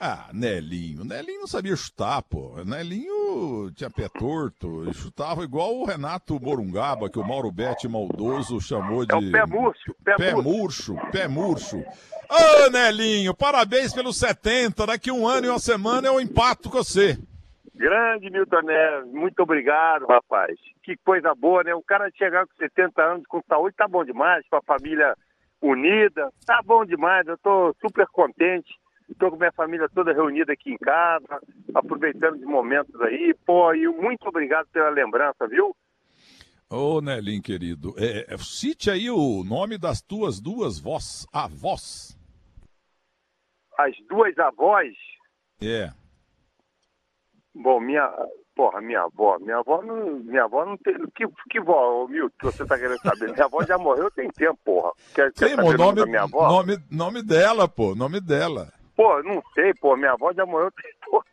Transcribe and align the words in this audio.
Ah, 0.00 0.30
Nelinho. 0.32 1.04
Nelinho 1.04 1.40
não 1.40 1.46
sabia 1.48 1.74
chutar, 1.74 2.22
pô. 2.22 2.62
Nelinho 2.64 3.68
tinha 3.74 3.90
pé 3.90 4.08
torto. 4.08 4.92
Chutava 4.94 5.42
igual 5.42 5.74
o 5.74 5.84
Renato 5.84 6.38
Morungaba, 6.40 7.10
que 7.10 7.18
o 7.18 7.26
Mauro 7.26 7.50
Betti 7.50 7.88
maldoso 7.88 8.60
chamou 8.60 9.04
de. 9.04 9.12
É 9.12 9.16
o 9.16 9.32
pé 9.32 9.44
murcho. 9.44 9.96
Pé, 10.04 10.14
pé 10.14 10.34
murcho. 10.34 10.96
Pé 11.10 11.26
murcho. 11.26 11.78
Ô, 12.30 12.70
Nelinho, 12.70 13.34
parabéns 13.34 13.92
pelos 13.92 14.16
70. 14.18 14.86
Daqui 14.86 15.10
um 15.10 15.26
ano 15.26 15.46
e 15.46 15.50
uma 15.50 15.58
semana 15.58 16.06
eu 16.06 16.20
empato 16.20 16.70
com 16.70 16.78
você. 16.78 17.18
Grande 17.74 18.30
Milton 18.30 18.62
Neves, 18.62 19.12
muito 19.12 19.40
obrigado, 19.40 20.06
rapaz. 20.06 20.56
Que 20.84 20.96
coisa 20.96 21.34
boa, 21.34 21.64
né? 21.64 21.74
O 21.74 21.82
cara 21.82 22.10
chegar 22.16 22.46
com 22.46 22.54
70 22.56 23.02
anos 23.02 23.26
com 23.26 23.42
saúde 23.48 23.76
tá 23.76 23.88
bom 23.88 24.04
demais, 24.04 24.44
com 24.48 24.56
a 24.56 24.62
família 24.62 25.16
unida, 25.60 26.30
tá 26.46 26.60
bom 26.64 26.84
demais. 26.84 27.26
Eu 27.26 27.38
tô 27.38 27.74
super 27.80 28.06
contente 28.08 28.68
Estou 29.08 29.30
com 29.30 29.36
minha 29.36 29.52
família 29.52 29.88
toda 29.94 30.12
reunida 30.12 30.52
aqui 30.52 30.72
em 30.72 30.78
casa, 30.78 31.40
aproveitando 31.74 32.34
os 32.34 32.44
momentos 32.44 33.00
aí. 33.00 33.34
Pô, 33.46 33.72
e 33.72 33.88
muito 33.88 34.28
obrigado 34.28 34.66
pela 34.68 34.90
lembrança, 34.90 35.46
viu? 35.48 35.74
Ô, 36.70 37.00
Nelinho, 37.00 37.42
querido, 37.42 37.94
é, 37.96 38.26
é, 38.28 38.36
cite 38.36 38.90
aí 38.90 39.10
o 39.10 39.42
nome 39.42 39.78
das 39.78 40.02
tuas 40.02 40.38
duas 40.38 40.78
vós, 40.78 41.26
avós. 41.32 42.14
As 43.78 43.96
duas 44.06 44.38
avós? 44.38 44.94
É. 45.62 45.90
Bom, 47.54 47.80
minha, 47.80 48.12
porra, 48.54 48.82
minha 48.82 49.00
avó, 49.00 49.38
minha 49.38 49.56
avó 49.56 49.82
não, 49.82 50.18
minha 50.18 50.44
avó 50.44 50.66
não 50.66 50.76
tem, 50.76 50.94
que, 51.16 51.26
que 51.50 51.58
vó, 51.58 52.06
Milton, 52.06 52.36
que 52.38 52.44
você 52.44 52.66
tá 52.66 52.78
querendo 52.78 53.00
saber? 53.00 53.32
Minha 53.32 53.46
avó 53.46 53.64
já 53.64 53.78
morreu 53.78 54.10
tem 54.10 54.28
tempo, 54.30 54.58
porra. 54.62 54.92
Quer, 55.14 55.32
Sim, 55.34 55.56
quer 55.56 55.60
o 55.60 55.72
nome, 55.72 56.04
minha 56.04 56.24
avó? 56.24 56.48
nome, 56.48 56.76
nome 56.90 57.22
dela, 57.22 57.66
pô, 57.66 57.94
nome 57.94 58.20
dela. 58.20 58.70
Pô, 58.98 59.22
não 59.22 59.40
sei, 59.54 59.72
pô, 59.74 59.96
minha 59.96 60.10
avó 60.10 60.32
já 60.32 60.44
morreu 60.44 60.72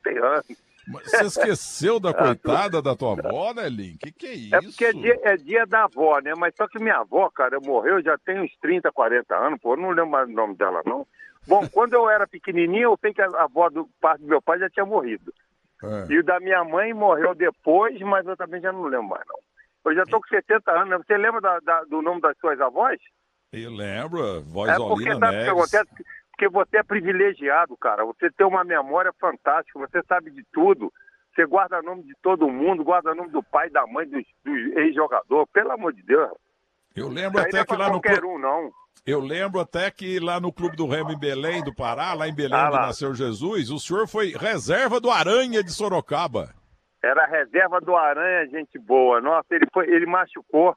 tem 0.04 0.18
anos. 0.22 0.46
Você 0.88 1.24
esqueceu 1.24 2.00
da 2.00 2.14
coitada 2.14 2.80
da 2.80 2.96
tua 2.96 3.14
avó, 3.14 3.56
né, 3.56 3.68
Lin? 3.68 3.98
Que 3.98 4.12
que 4.12 4.28
é 4.28 4.34
isso? 4.34 4.56
É 4.56 4.62
porque 4.62 4.86
é 4.86 4.94
dia, 4.94 5.20
é 5.24 5.36
dia, 5.36 5.66
da 5.66 5.86
avó, 5.86 6.20
né? 6.20 6.34
Mas 6.38 6.54
só 6.56 6.68
que 6.68 6.78
minha 6.78 6.98
avó, 6.98 7.28
cara, 7.32 7.60
morreu 7.60 8.04
já 8.04 8.20
tem 8.20 8.40
uns 8.40 8.56
30, 8.62 8.92
40 8.92 9.36
anos, 9.36 9.60
pô, 9.60 9.74
eu 9.74 9.78
não 9.78 9.90
lembro 9.90 10.12
mais 10.12 10.30
o 10.30 10.32
nome 10.32 10.56
dela, 10.56 10.84
não. 10.86 11.08
Bom, 11.48 11.66
quando 11.74 11.96
eu 11.96 12.08
era 12.08 12.28
pequenininho, 12.28 12.92
eu 12.92 13.00
sei 13.02 13.12
que 13.12 13.22
a 13.24 13.30
avó 13.36 13.68
do 13.72 13.90
parte 14.00 14.22
do 14.22 14.28
meu 14.28 14.44
pai 14.44 14.60
já 14.60 14.70
tinha 14.70 14.86
morrido. 14.86 15.34
É. 15.84 16.14
E 16.14 16.20
o 16.20 16.24
da 16.24 16.40
minha 16.40 16.64
mãe 16.64 16.94
morreu 16.94 17.34
depois, 17.34 18.00
mas 18.02 18.28
eu 18.28 18.38
também 18.38 18.62
já 18.62 18.72
não 18.72 18.84
lembro 18.84 19.10
mais, 19.10 19.24
não. 19.28 19.40
Eu 19.92 19.96
já 19.96 20.04
tô 20.06 20.22
com 20.22 20.28
70 20.28 20.72
anos, 20.72 20.90
né? 20.90 20.98
Você 20.98 21.18
lembra 21.18 21.42
da, 21.42 21.60
da, 21.62 21.84
do 21.86 22.04
nome 22.04 22.22
das 22.22 22.38
suas 22.38 22.62
avós? 22.62 23.00
Eu 23.52 23.72
lembro, 23.72 24.42
voz 24.42 24.70
é 24.70 24.76
porque, 24.76 24.94
Olina 24.94 25.20
sabe 25.20 25.38
Neves. 25.38 25.52
O 25.52 25.70
que 25.70 25.78
acontece? 25.78 26.06
Porque 26.36 26.50
você 26.50 26.78
é 26.78 26.84
privilegiado, 26.84 27.78
cara. 27.78 28.04
Você 28.06 28.30
tem 28.30 28.46
uma 28.46 28.64
memória 28.64 29.12
fantástica, 29.20 29.80
você 29.80 30.04
sabe 30.06 30.30
de 30.32 30.44
tudo. 30.52 30.92
Você 31.34 31.46
guarda 31.46 31.80
o 31.80 31.84
nome 31.84 32.04
de 32.04 32.14
todo 32.22 32.50
mundo, 32.50 32.84
guarda 32.84 33.14
o 33.14 33.16
nome 33.16 33.30
do 33.30 33.42
pai, 33.42 33.70
da 33.70 33.88
mãe, 33.88 34.06
dos, 34.08 34.24
dos 34.44 34.78
ex-jogadores. 34.78 35.50
Pelo 35.54 35.72
amor 35.72 35.94
de 35.94 36.04
Deus. 36.04 36.32
Eu 36.96 37.08
lembro 37.08 37.40
até 37.42 37.60
é 37.60 37.66
que 37.66 37.76
lá 37.76 37.90
no 37.90 38.02
clube... 38.02 38.26
um, 38.26 38.38
não. 38.38 38.70
Eu 39.06 39.20
lembro 39.20 39.60
até 39.60 39.90
que 39.92 40.20
lá 40.20 40.40
no 40.40 40.52
Clube 40.52 40.76
do 40.76 40.88
Remo 40.88 41.12
em 41.12 41.20
Belém 41.20 41.64
do 41.64 41.74
Pará, 41.74 42.14
lá 42.14 42.28
em 42.28 42.34
Belém 42.34 42.58
ah, 42.58 42.70
onde 42.70 42.78
nasceu 42.78 43.14
Jesus, 43.14 43.70
o 43.70 43.78
senhor 43.78 44.08
foi 44.08 44.32
reserva 44.32 45.00
do 45.00 45.12
Aranha 45.12 45.64
de 45.64 45.72
Sorocaba. 45.72 46.54
Era 47.04 47.26
reserva 47.28 47.80
do 47.82 47.96
Aranha, 47.96 48.48
gente 48.48 48.80
boa. 48.80 49.22
Nossa, 49.22 49.46
ele 49.52 49.68
foi, 49.72 49.88
ele 49.88 50.06
machucou 50.06 50.76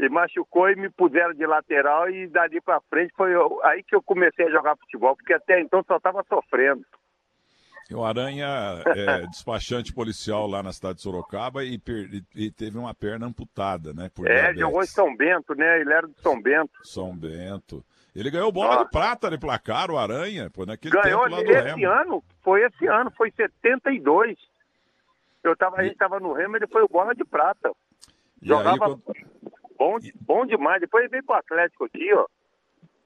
ele 0.00 0.08
machucou 0.08 0.70
e 0.70 0.76
me 0.76 0.88
puseram 0.88 1.34
de 1.34 1.46
lateral 1.46 2.08
e 2.08 2.26
dali 2.26 2.58
para 2.60 2.80
frente 2.88 3.12
foi 3.14 3.32
aí 3.64 3.82
que 3.82 3.94
eu 3.94 4.02
comecei 4.02 4.46
a 4.46 4.50
jogar 4.50 4.76
futebol, 4.76 5.14
porque 5.14 5.34
até 5.34 5.60
então 5.60 5.84
só 5.86 5.96
estava 5.96 6.24
sofrendo. 6.26 6.84
O 7.92 8.02
Aranha 8.02 8.46
é 8.86 9.26
despachante 9.28 9.92
policial 9.92 10.46
lá 10.46 10.62
na 10.62 10.72
cidade 10.72 10.96
de 10.96 11.02
Sorocaba 11.02 11.64
e, 11.64 11.78
e 12.34 12.50
teve 12.50 12.78
uma 12.78 12.94
perna 12.94 13.26
amputada, 13.26 13.92
né? 13.92 14.10
é, 14.20 14.32
diabetes. 14.32 14.60
jogou 14.60 14.82
em 14.82 14.86
São 14.86 15.14
Bento, 15.14 15.54
né? 15.54 15.80
Ele 15.80 15.92
era 15.92 16.06
de 16.06 16.18
São 16.20 16.40
Bento. 16.40 16.72
São 16.82 17.14
Bento. 17.14 17.84
Ele 18.16 18.30
ganhou 18.30 18.50
bola 18.50 18.74
Nossa. 18.74 18.84
de 18.84 18.90
prata 18.90 19.30
de 19.30 19.38
placar, 19.38 19.90
o 19.90 19.98
Aranha, 19.98 20.48
pô, 20.50 20.64
naquele 20.64 20.94
ganhou 20.94 21.24
tempo 21.24 21.36
lá 21.36 21.42
do 21.42 21.50
esse 21.50 21.62
Remo. 21.62 21.92
ano, 21.92 22.24
foi 22.42 22.64
esse 22.64 22.86
ano, 22.86 23.10
foi 23.10 23.30
72. 23.32 24.38
Eu 25.44 25.56
tava, 25.56 25.76
e... 25.76 25.80
A 25.80 25.82
gente 25.82 25.92
estava 25.92 26.18
no 26.18 26.32
Remo, 26.32 26.56
ele 26.56 26.66
foi 26.68 26.82
o 26.82 26.88
bola 26.88 27.14
de 27.14 27.24
prata. 27.24 27.70
Jogava... 28.40 28.70
Aí, 28.72 28.78
quando... 28.78 29.02
Bom, 29.80 29.96
bom 30.20 30.44
demais. 30.44 30.78
Depois 30.78 31.04
ele 31.04 31.10
veio 31.10 31.24
pro 31.24 31.36
Atlético 31.36 31.86
aqui, 31.86 32.12
ó. 32.12 32.26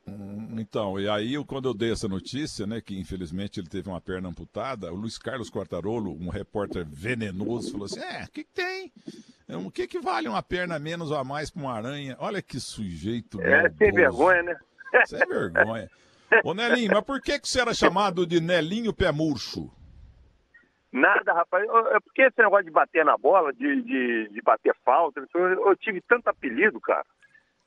Hum, 0.09 0.57
então, 0.59 0.99
e 0.99 1.09
aí 1.09 1.43
quando 1.45 1.69
eu 1.69 1.73
dei 1.73 1.93
essa 1.93 2.09
notícia, 2.09 2.67
né, 2.67 2.81
que 2.81 2.99
infelizmente 2.99 3.61
ele 3.61 3.69
teve 3.69 3.89
uma 3.89 4.01
perna 4.01 4.29
amputada, 4.29 4.93
o 4.93 4.97
Luiz 4.97 5.17
Carlos 5.17 5.49
Quartarolo, 5.49 6.13
um 6.13 6.29
repórter 6.29 6.85
venenoso, 6.85 7.71
falou 7.71 7.87
assim: 7.87 8.01
É, 8.01 8.25
o 8.25 8.31
que, 8.33 8.43
que 8.43 8.53
tem? 8.53 8.93
É, 9.49 9.57
o 9.57 9.71
que, 9.71 9.87
que 9.87 10.01
vale 10.01 10.29
uma 10.29 10.43
perna 10.43 10.77
menos 10.81 11.13
ou 11.13 11.17
a 11.17 11.23
mais 11.23 11.49
para 11.49 11.63
uma 11.63 11.73
aranha? 11.73 12.17
Olha 12.19 12.43
que 12.43 12.59
sujeito. 12.59 13.41
É, 13.41 13.71
sem 13.71 13.93
vergonha, 13.93 14.43
né? 14.43 14.57
Sem 15.07 15.27
vergonha. 15.27 15.89
Ô 16.43 16.55
Nelinho, 16.55 16.91
mas 16.93 17.05
por 17.05 17.21
que, 17.21 17.39
que 17.39 17.49
você 17.49 17.61
era 17.61 17.73
chamado 17.73 18.27
de 18.27 18.41
Nelinho 18.41 18.93
Pé 18.93 19.13
Murcho? 19.13 19.71
Nada, 20.95 21.33
rapaz. 21.33 21.65
É 21.91 21.99
porque 21.99 22.23
esse 22.23 22.41
negócio 22.41 22.67
de 22.67 22.71
bater 22.71 23.05
na 23.05 23.19
bola, 23.19 23.53
de, 23.53 23.83
de, 23.83 24.29
de 24.29 24.43
bater 24.43 24.73
falta, 24.85 25.27
eu, 25.35 25.67
eu, 25.67 25.77
tive 25.77 26.01
tanto 26.03 26.29
apelido, 26.29 26.81
cara. 26.81 27.05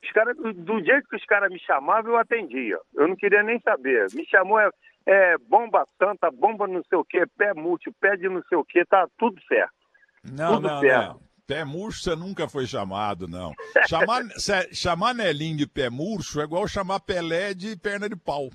Os 0.02 0.10
cara, 0.12 0.32
do, 0.32 0.82
jeito 0.82 1.06
que 1.06 1.16
os 1.16 1.24
caras 1.26 1.50
me 1.50 1.58
chamavam, 1.60 2.12
eu 2.12 2.16
atendia. 2.16 2.78
Eu 2.94 3.06
não 3.06 3.14
queria 3.14 3.42
nem 3.42 3.60
saber. 3.60 4.06
Me 4.14 4.24
chamou 4.24 4.58
é, 4.58 4.70
é 5.04 5.36
bomba 5.46 5.84
santa, 5.98 6.30
bomba 6.30 6.66
não 6.66 6.82
sei 6.88 6.96
o 6.96 7.04
quê, 7.04 7.26
pé 7.36 7.52
múltiplo, 7.52 7.94
pé 8.00 8.16
de 8.16 8.30
não 8.30 8.42
sei 8.48 8.56
o 8.56 8.64
quê, 8.64 8.82
tá 8.86 9.06
tudo 9.18 9.38
certo. 9.46 9.74
Não, 10.24 10.54
tudo 10.54 10.68
não, 10.68 10.80
certo. 10.80 11.08
não. 11.08 11.28
Pé 11.46 11.64
murcho 11.66 12.00
você 12.00 12.16
nunca 12.16 12.48
foi 12.48 12.66
chamado, 12.66 13.28
não. 13.28 13.52
Chamar, 13.86 14.22
chamar 14.72 15.14
Nelinho 15.14 15.58
de 15.58 15.66
pé 15.66 15.90
murcho 15.90 16.40
é 16.40 16.44
igual 16.44 16.66
chamar 16.66 17.00
Pelé 17.00 17.52
de 17.52 17.76
perna 17.76 18.08
de 18.08 18.16
pau. 18.16 18.48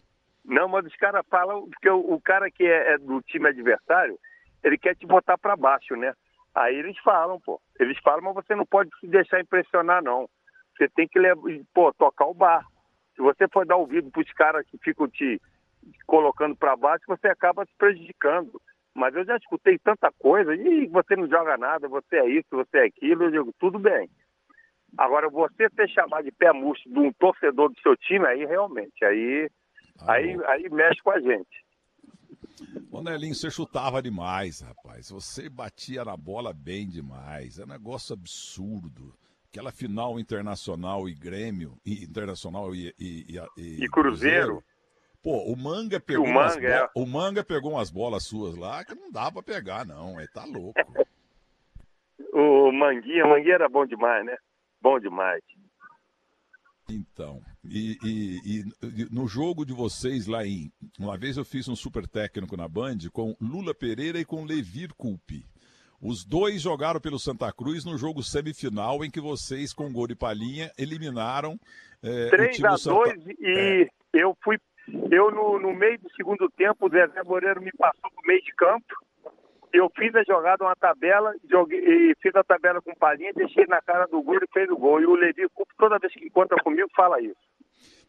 Não, 0.44 0.67
mas 0.67 0.84
os 0.85 0.95
caras 0.95 1.23
falam, 1.29 1.69
porque 1.69 1.90
o, 1.90 2.13
o 2.13 2.19
cara 2.19 2.50
que 2.50 2.63
é, 2.63 2.94
é 2.94 2.97
do 2.97 3.22
time 3.22 3.50
adversário, 3.50 4.17
ele 4.63 4.78
quer 4.78 4.96
te 4.96 5.06
botar 5.06 5.38
para 5.38 5.56
baixo, 5.56 5.96
né? 5.96 6.13
Aí 6.56 6.75
eles 6.75 6.97
falam, 7.00 7.40
pô. 7.40 7.59
Eles 7.79 7.97
falam, 8.00 8.22
mas 8.22 8.35
você 8.35 8.56
não 8.56 8.66
pode 8.66 8.90
se 9.00 9.07
deixar 9.07 9.41
impressionar, 9.41 10.03
não. 10.03 10.29
Você 10.78 10.88
tem 10.90 11.07
que, 11.07 11.19
pô, 11.74 11.91
tocar 11.94 12.25
o 12.25 12.34
bar. 12.34 12.66
Se 13.16 13.22
você 13.22 13.47
for 13.47 13.66
dar 13.66 13.75
ouvido 13.75 14.09
para 14.12 14.22
os 14.22 14.31
caras 14.34 14.66
que 14.68 14.78
ficam 14.78 15.07
te 15.07 15.40
colocando 16.06 16.56
para 16.56 16.75
baixo, 16.75 17.03
você 17.07 17.28
acaba 17.28 17.66
se 17.66 17.72
prejudicando. 17.78 18.59
Mas 18.96 19.16
eu 19.16 19.25
já 19.25 19.35
escutei 19.38 19.79
tanta 19.79 20.12
coisa, 20.19 20.53
e 20.56 20.88
você 20.88 21.16
não 21.16 21.28
joga 21.28 21.57
nada, 21.57 21.88
você 21.88 22.18
é 22.18 22.29
isso, 22.29 22.47
você 22.52 22.78
é 22.78 22.85
aquilo, 22.85 23.23
eu 23.23 23.31
digo, 23.31 23.53
tudo 23.59 23.79
bem. 23.79 24.07
Agora, 24.97 25.29
você 25.29 25.68
ser 25.75 25.90
chamado 25.90 26.23
de 26.23 26.31
pé 26.31 26.52
murcho 26.53 26.88
de 26.88 27.00
um 27.00 27.12
torcedor 27.13 27.69
do 27.69 27.79
seu 27.81 27.97
time, 27.97 28.25
aí 28.28 28.46
realmente, 28.46 29.03
aí, 29.03 29.50
aí, 30.07 30.38
aí 30.46 30.69
mexe 30.69 31.02
com 31.02 31.09
a 31.09 31.19
gente. 31.19 31.62
Ô 32.92 33.02
Nelinho, 33.02 33.36
você 33.36 33.50
chutava 33.50 34.02
demais, 34.02 34.62
rapaz. 34.62 35.09
Você 35.09 35.50
batia 35.50 36.06
na 36.06 36.16
bola 36.16 36.54
bem 36.54 36.88
demais. 36.88 37.59
É 37.59 37.64
um 37.64 37.68
negócio 37.68 38.14
absurdo. 38.14 39.14
Aquela 39.50 39.72
final 39.72 40.20
internacional 40.20 41.08
e 41.08 41.14
Grêmio, 41.14 41.78
e 41.86 42.03
internacional 42.03 42.74
e, 42.74 42.94
e, 43.00 43.40
e, 43.58 43.84
e 43.84 43.90
Cruzeiro. 43.90 44.64
Pô, 45.22 45.44
o 45.44 45.56
Manga 45.56 46.00
pegou, 46.00 46.26
o 46.26 46.34
manga, 46.34 46.68
é. 46.68 46.90
o 46.94 47.06
manga 47.06 47.44
pegou 47.46 47.72
umas 47.72 47.90
bolas 47.90 48.24
suas 48.26 48.58
lá 48.58 48.84
que 48.84 48.94
não 48.94 49.09
dá 49.09 49.32
pra 49.32 49.42
pegar, 49.42 49.86
não. 49.86 50.20
Ele 50.20 50.28
tá 50.28 50.44
louco. 50.44 50.74
o 52.34 52.72
Manguinha, 52.72 53.26
Manguinha 53.26 53.56
era 53.56 53.70
bom 53.70 53.86
demais, 53.86 54.26
né? 54.26 54.36
Bom 54.82 55.00
demais. 55.00 55.42
Então, 56.90 57.42
e, 57.66 57.97
e, 58.03 58.59
e, 58.59 59.07
no 59.12 59.28
jogo 59.28 59.66
de 59.66 59.74
vocês 59.74 60.28
lá 60.28 60.46
em. 60.46 60.72
Uma 61.00 61.18
vez 61.18 61.38
eu 61.38 61.46
fiz 61.46 61.68
um 61.68 61.75
super 61.75 62.07
técnico 62.07 62.57
na 62.57 62.68
Band 62.68 62.97
com 63.12 63.35
Lula 63.40 63.73
Pereira 63.73 64.20
e 64.20 64.26
com 64.26 64.43
Levir 64.43 64.93
Culpe. 64.96 65.46
Os 66.02 66.26
dois 66.26 66.61
jogaram 66.61 66.99
pelo 66.99 67.17
Santa 67.17 67.52
Cruz 67.53 67.85
no 67.85 67.97
jogo 67.97 68.22
semifinal 68.22 69.05
em 69.05 69.09
que 69.09 69.22
vocês, 69.22 69.73
com 69.73 69.91
gol 69.91 70.08
de 70.08 70.16
palhinha, 70.16 70.70
eliminaram. 70.78 71.58
É, 72.03 72.29
3 72.29 72.64
a 72.66 72.70
2 72.70 72.82
Santa... 72.82 73.16
e 73.40 73.90
é. 74.14 74.22
eu 74.22 74.38
fui. 74.43 74.58
Eu, 75.09 75.32
no, 75.32 75.58
no 75.59 75.73
meio 75.73 75.97
do 75.99 76.11
segundo 76.14 76.49
tempo, 76.58 76.88
o 76.88 76.90
Zezé 76.90 77.23
Moreira 77.23 77.61
me 77.61 77.72
passou 77.72 78.11
pro 78.11 78.28
meio 78.28 78.43
de 78.43 78.53
campo 78.53 78.93
eu 79.73 79.90
fiz 79.97 80.14
a 80.16 80.23
jogada, 80.23 80.64
uma 80.64 80.75
tabela, 80.75 81.34
joguei, 81.49 81.79
e 81.79 82.16
fiz 82.22 82.34
a 82.35 82.43
tabela 82.43 82.79
com 82.79 82.93
palhinha, 82.93 83.34
deixei 83.34 83.66
na 83.66 83.81
cara 83.81 84.05
do 84.05 84.22
gol 84.22 84.37
e 84.37 84.53
fez 84.53 84.70
o 84.70 84.78
gol. 84.78 85.02
E 85.02 85.05
o 85.08 85.16
Levi 85.16 85.47
toda 85.78 85.97
vez 85.97 86.14
que 86.14 86.25
encontra 86.25 86.61
comigo, 86.64 86.87
fala 86.96 87.20
isso. 87.20 87.35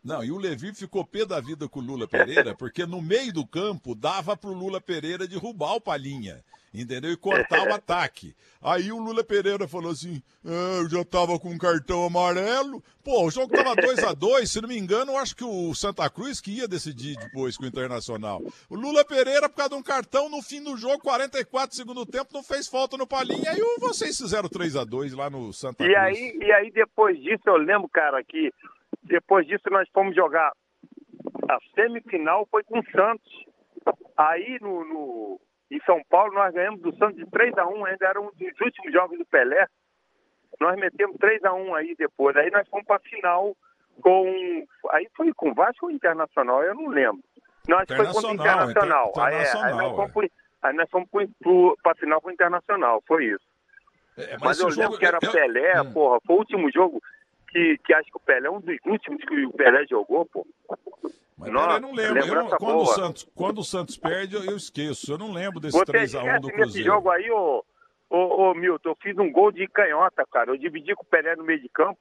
Não, 0.04 0.22
e 0.22 0.30
o 0.30 0.36
Levi 0.36 0.74
ficou 0.74 1.02
pé 1.02 1.24
da 1.24 1.40
vida 1.40 1.66
com 1.66 1.80
o 1.80 1.82
Lula 1.82 2.06
Pereira, 2.06 2.54
porque 2.54 2.84
no 2.84 3.00
meio 3.00 3.32
do 3.32 3.46
campo 3.46 3.94
dava 3.94 4.36
pro 4.36 4.52
Lula 4.52 4.78
Pereira 4.78 5.26
derrubar 5.26 5.76
o 5.76 5.80
Palhinha, 5.80 6.44
entendeu? 6.74 7.10
E 7.10 7.16
cortar 7.16 7.66
o 7.66 7.72
ataque. 7.72 8.36
Aí 8.60 8.92
o 8.92 8.98
Lula 8.98 9.24
Pereira 9.24 9.66
falou 9.66 9.90
assim: 9.90 10.22
ah, 10.44 10.80
eu 10.82 10.90
já 10.90 11.02
tava 11.06 11.38
com 11.38 11.48
um 11.48 11.56
cartão 11.56 12.04
amarelo. 12.04 12.84
Pô, 13.02 13.26
o 13.26 13.30
jogo 13.30 13.54
tava 13.54 13.74
2 13.74 14.04
a 14.04 14.12
2 14.12 14.50
se 14.50 14.60
não 14.60 14.68
me 14.68 14.76
engano, 14.76 15.12
eu 15.12 15.16
acho 15.16 15.34
que 15.34 15.44
o 15.44 15.74
Santa 15.74 16.08
Cruz 16.10 16.38
que 16.38 16.50
ia 16.50 16.68
decidir 16.68 17.16
depois 17.16 17.56
com 17.56 17.64
o 17.64 17.66
Internacional. 17.66 18.42
O 18.68 18.74
Lula 18.74 19.06
Pereira, 19.06 19.48
por 19.48 19.56
causa 19.56 19.70
de 19.70 19.76
um 19.76 19.82
cartão, 19.82 20.28
no 20.28 20.42
fim 20.42 20.62
do 20.62 20.76
jogo, 20.76 20.98
44 20.98 21.74
segundo 21.74 22.04
tempo, 22.04 22.28
não 22.34 22.42
fez 22.42 22.68
falta 22.68 22.98
no 22.98 23.06
Palhinha, 23.06 23.52
e 23.56 23.80
vocês 23.80 24.18
fizeram 24.18 24.50
3 24.50 24.76
a 24.76 24.84
2 24.84 25.14
lá 25.14 25.30
no 25.30 25.50
Santa 25.50 25.82
e 25.82 25.86
Cruz. 25.86 25.98
Aí, 25.98 26.38
e 26.42 26.52
aí, 26.52 26.70
depois 26.70 27.18
disso, 27.22 27.42
eu 27.46 27.56
lembro, 27.56 27.88
cara, 27.88 28.22
que 28.22 28.52
depois 29.04 29.46
disso, 29.46 29.64
nós 29.70 29.88
fomos 29.92 30.14
jogar 30.14 30.52
a 31.48 31.58
semifinal, 31.74 32.46
foi 32.50 32.64
com 32.64 32.78
o 32.78 32.90
Santos. 32.90 33.46
Aí, 34.16 34.58
no, 34.60 34.84
no, 34.84 35.40
em 35.70 35.80
São 35.80 36.00
Paulo, 36.08 36.32
nós 36.32 36.54
ganhamos 36.54 36.80
do 36.80 36.94
Santos 36.96 37.16
de 37.16 37.30
3 37.30 37.56
a 37.58 37.66
1 37.66 37.84
ainda 37.84 38.06
era 38.06 38.20
um 38.20 38.30
dos 38.30 38.60
últimos 38.60 38.92
jogos 38.92 39.18
do 39.18 39.26
Pelé. 39.26 39.66
Nós 40.60 40.76
metemos 40.78 41.16
3 41.18 41.44
a 41.44 41.52
1 41.52 41.74
aí 41.74 41.94
depois. 41.98 42.36
Aí 42.36 42.50
nós 42.50 42.66
fomos 42.68 42.86
para 42.86 42.96
a 42.96 43.00
final 43.00 43.56
com. 44.00 44.66
Aí 44.90 45.08
foi 45.16 45.32
com 45.34 45.52
Vasco 45.52 45.86
ou 45.86 45.92
Internacional, 45.92 46.62
eu 46.62 46.74
não 46.74 46.88
lembro. 46.88 47.22
Nós 47.68 47.86
foi 47.88 48.06
contra 48.06 48.30
o 48.30 48.34
Internacional. 48.34 49.10
Inter, 49.10 49.22
aí, 49.22 49.34
é, 49.34 49.56
aí 49.56 49.74
nós 49.74 49.96
fomos, 49.96 50.30
aí 50.62 50.74
nós 50.74 50.90
fomos 50.90 51.08
para 51.82 51.92
a 51.92 51.96
final 51.96 52.20
com 52.20 52.28
o 52.28 52.32
Internacional, 52.32 53.02
foi 53.06 53.26
isso. 53.26 53.44
É, 54.16 54.32
mas, 54.32 54.42
mas 54.42 54.60
eu 54.60 54.68
lembro 54.68 54.98
que 54.98 55.06
era 55.06 55.18
eu, 55.20 55.32
Pelé, 55.32 55.82
hum. 55.82 55.92
porra, 55.92 56.18
foi 56.24 56.36
o 56.36 56.38
último 56.38 56.70
jogo 56.70 57.00
que, 57.54 57.78
que 57.78 57.94
acho 57.94 58.10
que 58.10 58.16
o 58.16 58.20
Pelé 58.20 58.48
é 58.48 58.50
um 58.50 58.60
dos 58.60 58.76
últimos 58.84 59.24
que 59.24 59.46
o 59.46 59.52
Pelé 59.52 59.86
jogou, 59.86 60.26
pô. 60.26 60.44
Mas 61.38 61.52
Nossa, 61.52 61.76
eu 61.76 61.80
não 61.80 61.92
lembro. 61.92 62.26
Eu 62.26 62.34
não, 62.34 62.48
quando, 62.48 62.78
o 62.80 62.86
Santos, 62.86 63.30
quando 63.34 63.58
o 63.58 63.64
Santos 63.64 63.96
perde, 63.96 64.34
eu, 64.34 64.44
eu 64.44 64.56
esqueço. 64.56 65.12
Eu 65.12 65.18
não 65.18 65.32
lembro 65.32 65.60
desse 65.60 65.78
3x1 65.78 66.40
do 66.40 66.48
Cruzeiro. 66.48 66.66
Nesse 66.66 66.82
jogo 66.82 67.10
aí, 67.10 67.30
ô, 67.30 67.64
ô, 68.10 68.50
ô, 68.50 68.54
Milton, 68.54 68.90
eu 68.90 68.96
fiz 69.00 69.16
um 69.18 69.30
gol 69.30 69.52
de 69.52 69.68
canhota, 69.68 70.24
cara. 70.32 70.50
Eu 70.50 70.56
dividi 70.56 70.94
com 70.94 71.02
o 71.02 71.06
Pelé 71.06 71.36
no 71.36 71.44
meio 71.44 71.60
de 71.60 71.68
campo. 71.68 72.00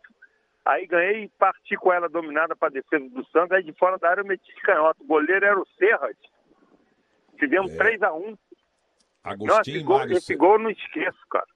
Aí 0.66 0.88
ganhei 0.88 1.26
e 1.26 1.30
parti 1.30 1.76
com 1.76 1.92
ela 1.92 2.10
dominada 2.10 2.56
para 2.56 2.74
defesa 2.74 3.08
do 3.10 3.26
Santos. 3.28 3.52
Aí 3.52 3.64
de 3.64 3.74
fora 3.74 3.98
da 4.00 4.10
área 4.10 4.22
eu 4.22 4.26
meti 4.26 4.54
de 4.54 4.62
canhota. 4.62 5.04
O 5.04 5.08
goleiro 5.08 5.46
era 5.46 5.60
o 5.60 5.68
Serras. 5.78 6.16
Fizemos 7.38 7.72
é. 7.74 7.78
3x1. 7.78 8.38
Agostinho 9.24 9.48
Nossa, 9.48 9.70
esse, 9.70 9.84
gol, 9.84 10.04
esse 10.06 10.36
gol 10.36 10.54
eu 10.54 10.60
não 10.60 10.70
esqueço, 10.70 11.20
cara. 11.30 11.48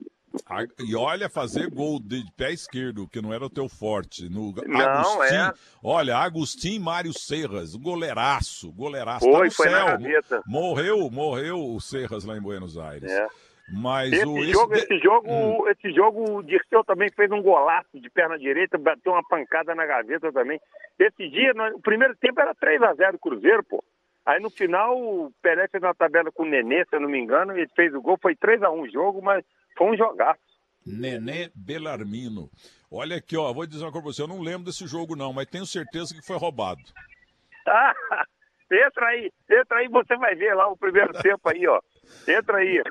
E 0.79 0.95
olha, 0.95 1.29
fazer 1.29 1.69
gol 1.69 1.99
de 1.99 2.23
pé 2.35 2.51
esquerdo, 2.51 3.07
que 3.07 3.21
não 3.21 3.33
era 3.33 3.45
o 3.45 3.49
teu 3.49 3.67
forte. 3.67 4.29
No 4.29 4.53
não, 4.67 5.23
é. 5.23 5.53
Olha, 5.83 6.17
Agostinho 6.17 6.81
Mário 6.81 7.13
Serras, 7.13 7.75
goleiraço, 7.75 8.71
goleiraço. 8.71 9.25
Foi, 9.25 9.33
tá 9.33 9.45
no 9.45 9.51
foi 9.51 9.69
céu. 9.69 9.85
na 9.85 9.91
gaveta. 9.91 10.41
Morreu, 10.45 11.09
morreu 11.09 11.57
o 11.57 11.79
Serras 11.79 12.23
lá 12.23 12.37
em 12.37 12.41
Buenos 12.41 12.77
Aires. 12.77 13.11
É. 13.11 13.27
Mas 13.69 14.13
esse, 14.13 14.25
o, 14.25 14.41
jogo, 14.45 14.73
esse, 14.75 14.85
esse 14.85 14.99
jogo, 14.99 15.27
hum. 15.29 15.69
esse 15.69 15.91
jogo, 15.91 16.37
o 16.37 16.43
Dirceu 16.43 16.85
também 16.85 17.09
fez 17.11 17.29
um 17.31 17.41
golaço 17.41 17.99
de 17.99 18.09
perna 18.09 18.39
direita, 18.39 18.77
bateu 18.77 19.11
uma 19.11 19.27
pancada 19.27 19.75
na 19.75 19.85
gaveta 19.85 20.31
também. 20.31 20.59
Esse 20.97 21.29
dia, 21.29 21.51
o 21.75 21.81
primeiro 21.81 22.15
tempo 22.15 22.39
era 22.39 22.55
3 22.55 22.81
a 22.81 22.93
0 22.93 23.19
Cruzeiro, 23.19 23.63
pô. 23.63 23.83
Aí 24.25 24.41
no 24.41 24.49
final, 24.49 24.97
o 24.97 25.31
Pelé 25.41 25.67
fez 25.67 25.83
uma 25.83 25.95
tabela 25.95 26.31
com 26.31 26.43
o 26.43 26.45
Nenê, 26.45 26.83
se 26.85 26.95
eu 26.95 26.99
não 26.99 27.09
me 27.09 27.17
engano, 27.19 27.57
ele 27.57 27.67
fez 27.75 27.93
o 27.93 28.01
gol, 28.01 28.17
foi 28.21 28.35
3 28.35 28.63
a 28.63 28.69
1 28.69 28.81
o 28.81 28.89
jogo, 28.89 29.21
mas 29.21 29.43
foi 29.77 29.91
um 29.91 29.97
jogaço. 29.97 30.39
Nenê 30.85 31.51
Belarmino. 31.53 32.49
Olha 32.89 33.17
aqui, 33.17 33.35
ó, 33.35 33.51
vou 33.51 33.67
dizer 33.67 33.83
uma 33.83 33.91
coisa 33.91 34.03
pra 34.03 34.13
você, 34.13 34.21
eu 34.21 34.27
não 34.27 34.41
lembro 34.41 34.65
desse 34.65 34.87
jogo 34.87 35.15
não, 35.15 35.33
mas 35.33 35.47
tenho 35.47 35.65
certeza 35.65 36.15
que 36.15 36.25
foi 36.25 36.37
roubado. 36.37 36.81
Ah, 37.67 37.93
entra 38.71 39.07
aí, 39.07 39.31
entra 39.49 39.77
aí, 39.79 39.89
você 39.89 40.15
vai 40.15 40.35
ver 40.35 40.53
lá 40.53 40.69
o 40.69 40.77
primeiro 40.77 41.11
tempo 41.21 41.49
aí, 41.49 41.67
ó. 41.67 41.81
Entra 42.25 42.59
aí. 42.59 42.81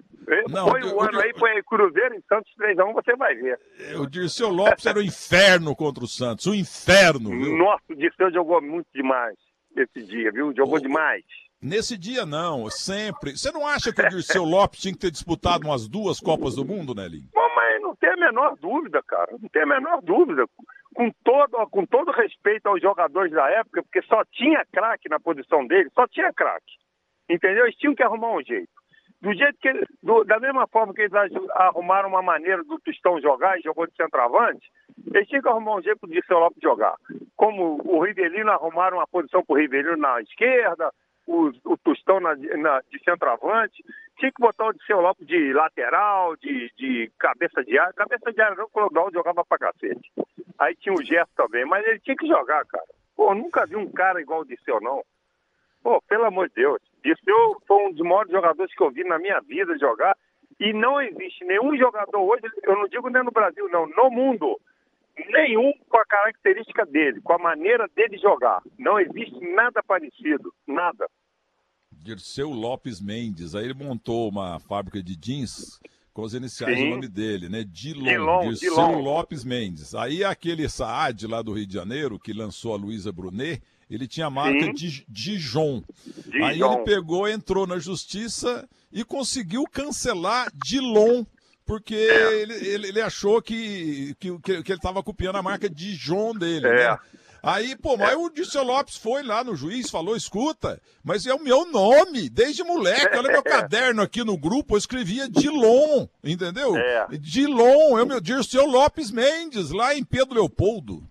Não, 0.50 0.68
foi 0.68 0.82
o 0.82 1.00
ano 1.00 1.18
aí, 1.20 1.32
foi 1.38 1.62
Cruzeiro 1.62 2.14
em 2.14 2.20
Santos 2.28 2.52
3x1, 2.60 2.92
você 2.92 3.16
vai 3.16 3.34
ver. 3.34 3.58
O 3.98 4.06
Dirceu 4.06 4.50
Lopes 4.50 4.84
era 4.84 4.98
o 4.98 5.02
inferno 5.02 5.74
contra 5.74 6.04
o 6.04 6.08
Santos, 6.08 6.44
o 6.44 6.54
inferno, 6.54 7.30
viu? 7.30 7.56
Nossa, 7.56 7.82
o 7.88 7.96
Dirceu 7.96 8.30
jogou 8.30 8.60
muito 8.60 8.88
demais 8.94 9.34
esse 9.74 10.06
dia, 10.06 10.30
viu? 10.30 10.54
Jogou 10.54 10.76
o... 10.76 10.80
demais. 10.80 11.24
Nesse 11.66 11.98
dia 11.98 12.24
não, 12.24 12.70
sempre. 12.70 13.36
Você 13.36 13.50
não 13.50 13.66
acha 13.66 13.92
que 13.92 14.00
o 14.00 14.08
Dirceu 14.08 14.44
Lopes 14.44 14.80
tinha 14.80 14.94
que 14.94 15.00
ter 15.00 15.10
disputado 15.10 15.66
umas 15.66 15.88
duas 15.88 16.20
Copas 16.20 16.54
do 16.54 16.64
Mundo, 16.64 16.94
Nelinho? 16.94 17.28
Bom, 17.34 17.48
mas 17.56 17.82
não 17.82 17.96
tem 17.96 18.10
a 18.10 18.16
menor 18.16 18.56
dúvida, 18.56 19.02
cara. 19.02 19.32
Não 19.32 19.48
tem 19.48 19.62
a 19.62 19.66
menor 19.66 20.00
dúvida. 20.00 20.46
Com 20.94 21.10
todo, 21.24 21.66
com 21.66 21.84
todo 21.84 22.12
respeito 22.12 22.68
aos 22.68 22.80
jogadores 22.80 23.32
da 23.32 23.50
época, 23.50 23.82
porque 23.82 24.00
só 24.02 24.24
tinha 24.26 24.64
craque 24.72 25.08
na 25.08 25.18
posição 25.18 25.66
dele, 25.66 25.90
só 25.92 26.06
tinha 26.06 26.32
craque. 26.32 26.72
Entendeu? 27.28 27.64
Eles 27.64 27.76
tinham 27.76 27.96
que 27.96 28.02
arrumar 28.04 28.30
um 28.30 28.44
jeito. 28.44 28.70
Do 29.20 29.34
jeito 29.34 29.58
que 29.60 29.72
do, 30.00 30.22
da 30.22 30.38
mesma 30.38 30.69
forma 30.69 30.94
que 30.94 31.02
eles 31.02 31.14
arrumaram 31.56 32.10
uma 32.10 32.22
maneira 32.22 32.62
do 32.62 32.78
Tostão 32.78 33.20
jogar 33.20 33.58
e 33.58 33.62
jogou 33.62 33.88
de 33.88 33.96
centroavante, 33.96 34.64
eles 35.12 35.26
tinham 35.26 35.42
que 35.42 35.48
arrumar 35.48 35.74
um 35.74 35.82
jeito 35.82 35.98
para 35.98 36.08
o 36.08 36.12
Dirceu 36.12 36.38
Lopes 36.38 36.62
jogar. 36.62 36.94
Como 37.34 37.80
o 37.84 38.04
Rivelino 38.04 38.52
arrumaram 38.52 38.98
uma 38.98 39.06
posição 39.08 39.44
para 39.44 39.54
o 39.54 39.58
Rivelino 39.58 39.96
na 39.96 40.20
esquerda, 40.20 40.92
o, 41.26 41.50
o 41.64 41.76
Tostão 41.76 42.20
na, 42.20 42.34
na, 42.34 42.81
de 42.90 43.02
centroavante, 43.05 43.84
tinha 44.19 44.32
que 44.32 44.40
botar 44.40 44.69
o 44.69 44.73
Dirceu 44.73 45.00
Lopes 45.00 45.26
de 45.26 45.52
lateral, 45.52 46.37
de, 46.37 46.73
de 46.76 47.11
cabeça 47.19 47.62
de 47.64 47.78
área. 47.78 47.93
Cabeça 47.93 48.32
de 48.32 48.40
área 48.40 48.56
não, 48.56 48.64
o 48.64 48.70
Clodal 48.70 49.11
jogava 49.12 49.44
pra 49.44 49.58
cacete. 49.58 50.11
Aí 50.58 50.75
tinha 50.76 50.94
o 50.94 51.02
Gerson 51.02 51.32
também, 51.37 51.64
mas 51.67 51.87
ele 51.87 52.00
tinha 52.00 52.17
que 52.17 52.26
jogar, 52.26 52.64
cara. 52.67 52.87
Pô, 53.14 53.34
nunca 53.34 53.67
vi 53.67 53.76
um 53.76 53.90
cara 53.90 54.20
igual 54.20 54.40
o 54.40 54.44
Dirceu, 54.44 54.81
não. 54.81 55.02
Pô, 55.82 56.00
pelo 56.02 56.25
amor 56.25 56.49
de 56.49 56.55
Deus. 56.55 56.81
Dirceu 57.02 57.61
foi 57.67 57.87
um 57.87 57.93
dos 57.93 58.02
maiores 58.02 58.31
jogadores 58.31 58.75
que 58.75 58.82
eu 58.82 58.90
vi 58.90 59.05
na 59.05 59.19
minha 59.19 59.40
vida 59.40 59.79
jogar. 59.79 60.17
E 60.58 60.72
não 60.72 61.00
existe 61.02 61.44
nenhum 61.44 61.76
jogador 61.76 62.19
hoje, 62.19 62.44
eu 62.62 62.76
não 62.76 62.88
digo 62.88 63.11
nem 63.11 63.22
no 63.22 63.31
Brasil, 63.31 63.69
não, 63.69 63.87
no 63.87 64.11
mundo, 64.11 64.58
nenhum 65.29 65.72
com 65.88 65.99
a 65.99 66.05
característica 66.06 66.87
dele, 66.87 67.20
com 67.20 67.34
a 67.34 67.38
maneira 67.38 67.87
dele 67.94 68.17
jogar. 68.17 68.62
Não 68.79 68.99
existe 68.99 69.38
nada 69.55 69.82
parecido, 69.82 70.52
nada. 70.67 71.06
Dirceu 72.06 72.50
Lopes 72.50 73.00
Mendes. 73.00 73.55
Aí 73.55 73.64
ele 73.64 73.75
montou 73.75 74.29
uma 74.29 74.61
fábrica 74.61 75.03
de 75.03 75.17
jeans 75.17 75.81
com 76.12 76.23
os 76.23 76.35
iniciais 76.35 76.79
do 76.79 76.85
nome 76.87 77.08
dele, 77.08 77.49
né? 77.49 77.64
Dilon, 77.64 78.05
Dilon 78.05 78.49
Dirceu 78.49 78.75
Dilon. 78.75 79.00
Lopes 79.00 79.44
Mendes. 79.44 79.94
Aí 79.94 80.23
aquele 80.23 80.69
Saad 80.69 81.26
lá 81.26 81.43
do 81.43 81.53
Rio 81.53 81.67
de 81.67 81.75
Janeiro, 81.75 82.19
que 82.19 82.32
lançou 82.32 82.73
a 82.73 82.76
Luísa 82.76 83.11
Brunet, 83.11 83.61
ele 83.91 84.06
tinha 84.06 84.26
a 84.26 84.31
marca 84.31 84.73
de 84.73 85.05
Dijon. 85.08 85.82
Dijon. 86.25 86.44
Aí 86.44 86.62
ele 86.62 86.85
pegou, 86.85 87.29
entrou 87.29 87.67
na 87.67 87.79
justiça 87.79 88.69
e 88.93 89.05
conseguiu 89.05 89.64
cancelar 89.64 90.49
Dilon 90.55 91.25
porque 91.67 91.97
é. 91.97 92.43
ele, 92.43 92.55
ele, 92.55 92.87
ele, 92.88 93.00
achou 93.00 93.43
que, 93.43 94.14
que, 94.20 94.38
que 94.38 94.53
ele 94.53 94.62
estava 94.69 95.03
copiando 95.03 95.37
a 95.37 95.43
marca 95.43 95.69
Dijon 95.69 96.32
dele, 96.32 96.69
é. 96.69 96.91
né? 96.93 96.99
Aí, 97.42 97.76
pô, 97.76 97.96
mas 97.96 98.14
o 98.14 98.30
Dirceu 98.30 98.62
Lopes 98.62 98.96
foi 98.96 99.22
lá 99.22 99.44
no 99.44 99.54
juiz, 99.54 99.90
falou, 99.90 100.16
escuta, 100.16 100.80
mas 101.04 101.26
é 101.26 101.34
o 101.34 101.42
meu 101.42 101.64
nome, 101.66 102.28
desde 102.28 102.64
moleque, 102.64 103.16
olha 103.16 103.32
meu 103.32 103.42
caderno 103.44 104.02
aqui 104.02 104.24
no 104.24 104.36
grupo, 104.36 104.74
eu 104.74 104.78
escrevia 104.78 105.28
Dilon, 105.28 106.06
entendeu? 106.22 106.76
É. 106.76 107.06
Dilon, 107.19 107.98
é 107.98 108.02
o 108.02 108.06
meu 108.06 108.20
Dirceu 108.20 108.66
Lopes 108.66 109.10
Mendes, 109.10 109.70
lá 109.70 109.94
em 109.94 110.05
Pedro 110.05 110.34
Leopoldo. 110.34 111.02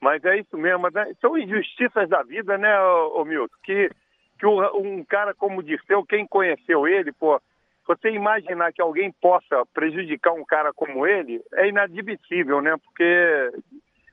Mas 0.00 0.24
é 0.24 0.38
isso 0.38 0.56
mesmo, 0.56 0.88
né? 0.90 1.12
são 1.20 1.36
injustiças 1.36 2.08
da 2.08 2.22
vida, 2.22 2.56
né, 2.56 2.80
ô, 2.80 3.22
ô 3.22 3.24
Milton, 3.24 3.54
que, 3.64 3.90
que 4.38 4.46
um 4.46 5.04
cara 5.04 5.34
como 5.34 5.60
o 5.60 5.62
Dirceu, 5.62 6.04
quem 6.04 6.26
conheceu 6.26 6.86
ele, 6.86 7.12
pô, 7.12 7.40
você 7.88 8.10
imaginar 8.10 8.70
que 8.70 8.82
alguém 8.82 9.10
possa 9.10 9.64
prejudicar 9.72 10.34
um 10.34 10.44
cara 10.44 10.74
como 10.74 11.06
ele 11.06 11.42
é 11.54 11.68
inadmissível, 11.68 12.60
né? 12.60 12.76
Porque 12.84 13.50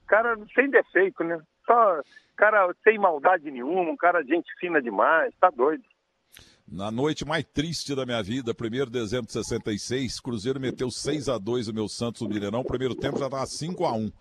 cara 0.07 0.37
sem 0.53 0.69
defeito, 0.69 1.23
né? 1.23 1.41
Só 1.65 2.01
cara 2.35 2.73
sem 2.83 2.97
maldade 2.97 3.49
nenhuma, 3.49 3.91
um 3.91 3.97
cara 3.97 4.23
gente 4.23 4.53
fina 4.59 4.81
demais, 4.81 5.33
tá 5.39 5.49
doido. 5.49 5.83
Na 6.67 6.89
noite 6.89 7.23
mais 7.23 7.45
triste 7.45 7.93
da 7.93 8.07
minha 8.07 8.23
vida, 8.23 8.51
1 8.51 8.85
de 8.85 8.91
dezembro 8.91 9.27
de 9.27 9.33
66, 9.33 10.19
Cruzeiro 10.19 10.59
meteu 10.59 10.89
6 10.89 11.29
a 11.29 11.37
2 11.37 11.67
o 11.67 11.73
meu 11.73 11.87
Santos 11.87 12.21
no 12.21 12.27
Mineirão. 12.27 12.63
Primeiro 12.63 12.95
tempo 12.95 13.19
já 13.19 13.25
estava 13.25 13.45
5 13.45 13.85
a 13.85 13.93
1 13.93 14.11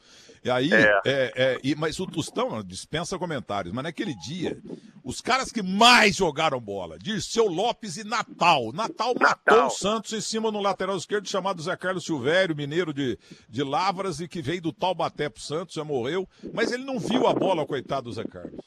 E 0.44 0.50
aí, 0.50 0.70
é. 0.70 1.00
É, 1.06 1.32
é, 1.36 1.60
e, 1.64 1.74
mas 1.74 1.98
o 1.98 2.06
Tostão 2.06 2.62
dispensa 2.62 3.18
comentários, 3.18 3.72
mas 3.72 3.82
naquele 3.82 4.14
dia, 4.14 4.58
os 5.02 5.22
caras 5.22 5.50
que 5.50 5.62
mais 5.62 6.16
jogaram 6.16 6.60
bola, 6.60 6.98
Dirceu 6.98 7.46
Lopes 7.46 7.96
e 7.96 8.04
Natal. 8.04 8.72
Natal, 8.74 9.14
Natal. 9.14 9.56
matou 9.56 9.66
o 9.66 9.70
Santos 9.70 10.12
em 10.12 10.20
cima 10.20 10.52
no 10.52 10.60
lateral 10.60 10.98
esquerdo, 10.98 11.26
chamado 11.26 11.62
Zé 11.62 11.74
Carlos 11.76 12.04
Silvério, 12.04 12.54
mineiro 12.54 12.92
de, 12.92 13.18
de 13.48 13.62
Lavras, 13.64 14.20
e 14.20 14.28
que 14.28 14.42
veio 14.42 14.60
do 14.60 14.72
Taubaté 14.72 15.30
pro 15.30 15.40
Santos, 15.40 15.74
já 15.74 15.82
morreu. 15.82 16.28
Mas 16.52 16.70
ele 16.70 16.84
não 16.84 16.98
viu 16.98 17.26
a 17.26 17.32
bola, 17.32 17.66
coitado 17.66 18.10
do 18.10 18.12
Zé 18.12 18.24
Carlos. 18.24 18.64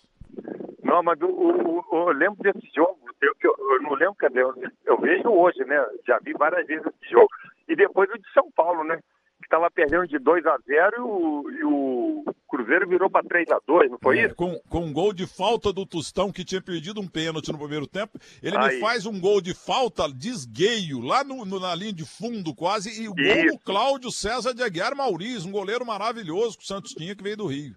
Não, 0.84 1.03
mas 1.03 1.19
o, 1.22 1.27
o, 1.27 1.84
eu 1.91 2.12
lembro 2.13 2.41
desse 2.41 2.67
jogo, 2.75 3.07
eu, 3.22 3.34
eu, 3.42 3.56
eu 3.58 3.82
não 3.82 3.94
lembro, 3.94 4.16
cadê? 4.16 4.42
Eu, 4.42 4.54
eu 4.86 4.98
vejo 5.00 5.30
hoje, 5.30 5.64
né? 5.66 5.84
Já 6.06 6.20
vi 6.20 6.34
várias 6.34 6.66
vezes 6.68 6.86
esse 6.86 7.12
jogo. 7.12 7.30
E 7.68 7.76
depois 7.76 8.10
o 8.10 8.18
de 8.18 8.32
São 8.34 8.50
Paulo, 8.52 8.84
né? 8.84 8.98
Que 9.40 9.46
estava 9.46 9.70
perdendo 9.70 10.08
de 10.08 10.18
2 10.18 10.46
a 10.46 10.58
0 10.66 10.96
e 10.98 11.00
o, 11.00 11.52
e 11.52 11.64
o 11.64 12.26
Cruzeiro 12.50 12.88
virou 12.88 13.10
para 13.10 13.28
3 13.28 13.52
a 13.52 13.60
2 13.66 13.92
não 13.92 14.00
foi 14.02 14.20
é, 14.20 14.26
isso? 14.26 14.36
Com, 14.36 14.60
com 14.70 14.80
um 14.80 14.92
gol 14.92 15.14
de 15.14 15.28
falta 15.28 15.72
do 15.72 15.86
Tostão, 15.86 16.32
que 16.32 16.44
tinha 16.44 16.62
perdido 16.62 17.00
um 17.00 17.08
pênalti 17.08 17.52
no 17.52 17.60
primeiro 17.60 17.88
tempo. 17.88 18.18
Ele 18.42 18.58
Aí. 18.58 18.76
me 18.76 18.82
faz 18.82 19.06
um 19.06 19.20
gol 19.20 19.40
de 19.40 19.54
falta 19.54 20.08
desgueio, 20.12 21.00
lá 21.00 21.24
no, 21.24 21.46
no, 21.46 21.60
na 21.60 21.76
linha 21.76 21.94
de 21.94 22.06
fundo 22.06 22.54
quase, 22.56 23.02
e 23.02 23.08
o 23.08 23.14
gol 23.14 23.52
do 23.52 23.60
Cláudio 23.60 24.12
César 24.12 24.54
de 24.54 24.64
Aguiar 24.64 24.96
Mauriz, 24.96 25.46
um 25.46 25.52
goleiro 25.52 25.86
maravilhoso 25.86 26.58
que 26.58 26.64
o 26.64 26.68
Santos 26.68 26.94
tinha, 26.94 27.16
que 27.16 27.24
veio 27.24 27.38
do 27.38 27.48
Rio. 27.48 27.76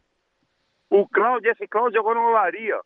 O 0.89 1.07
Cláudio, 1.09 1.51
esse 1.51 1.69
Cláudio 1.69 1.99
jogou 1.99 2.15
no 2.15 2.29
Olaria. 2.29 2.81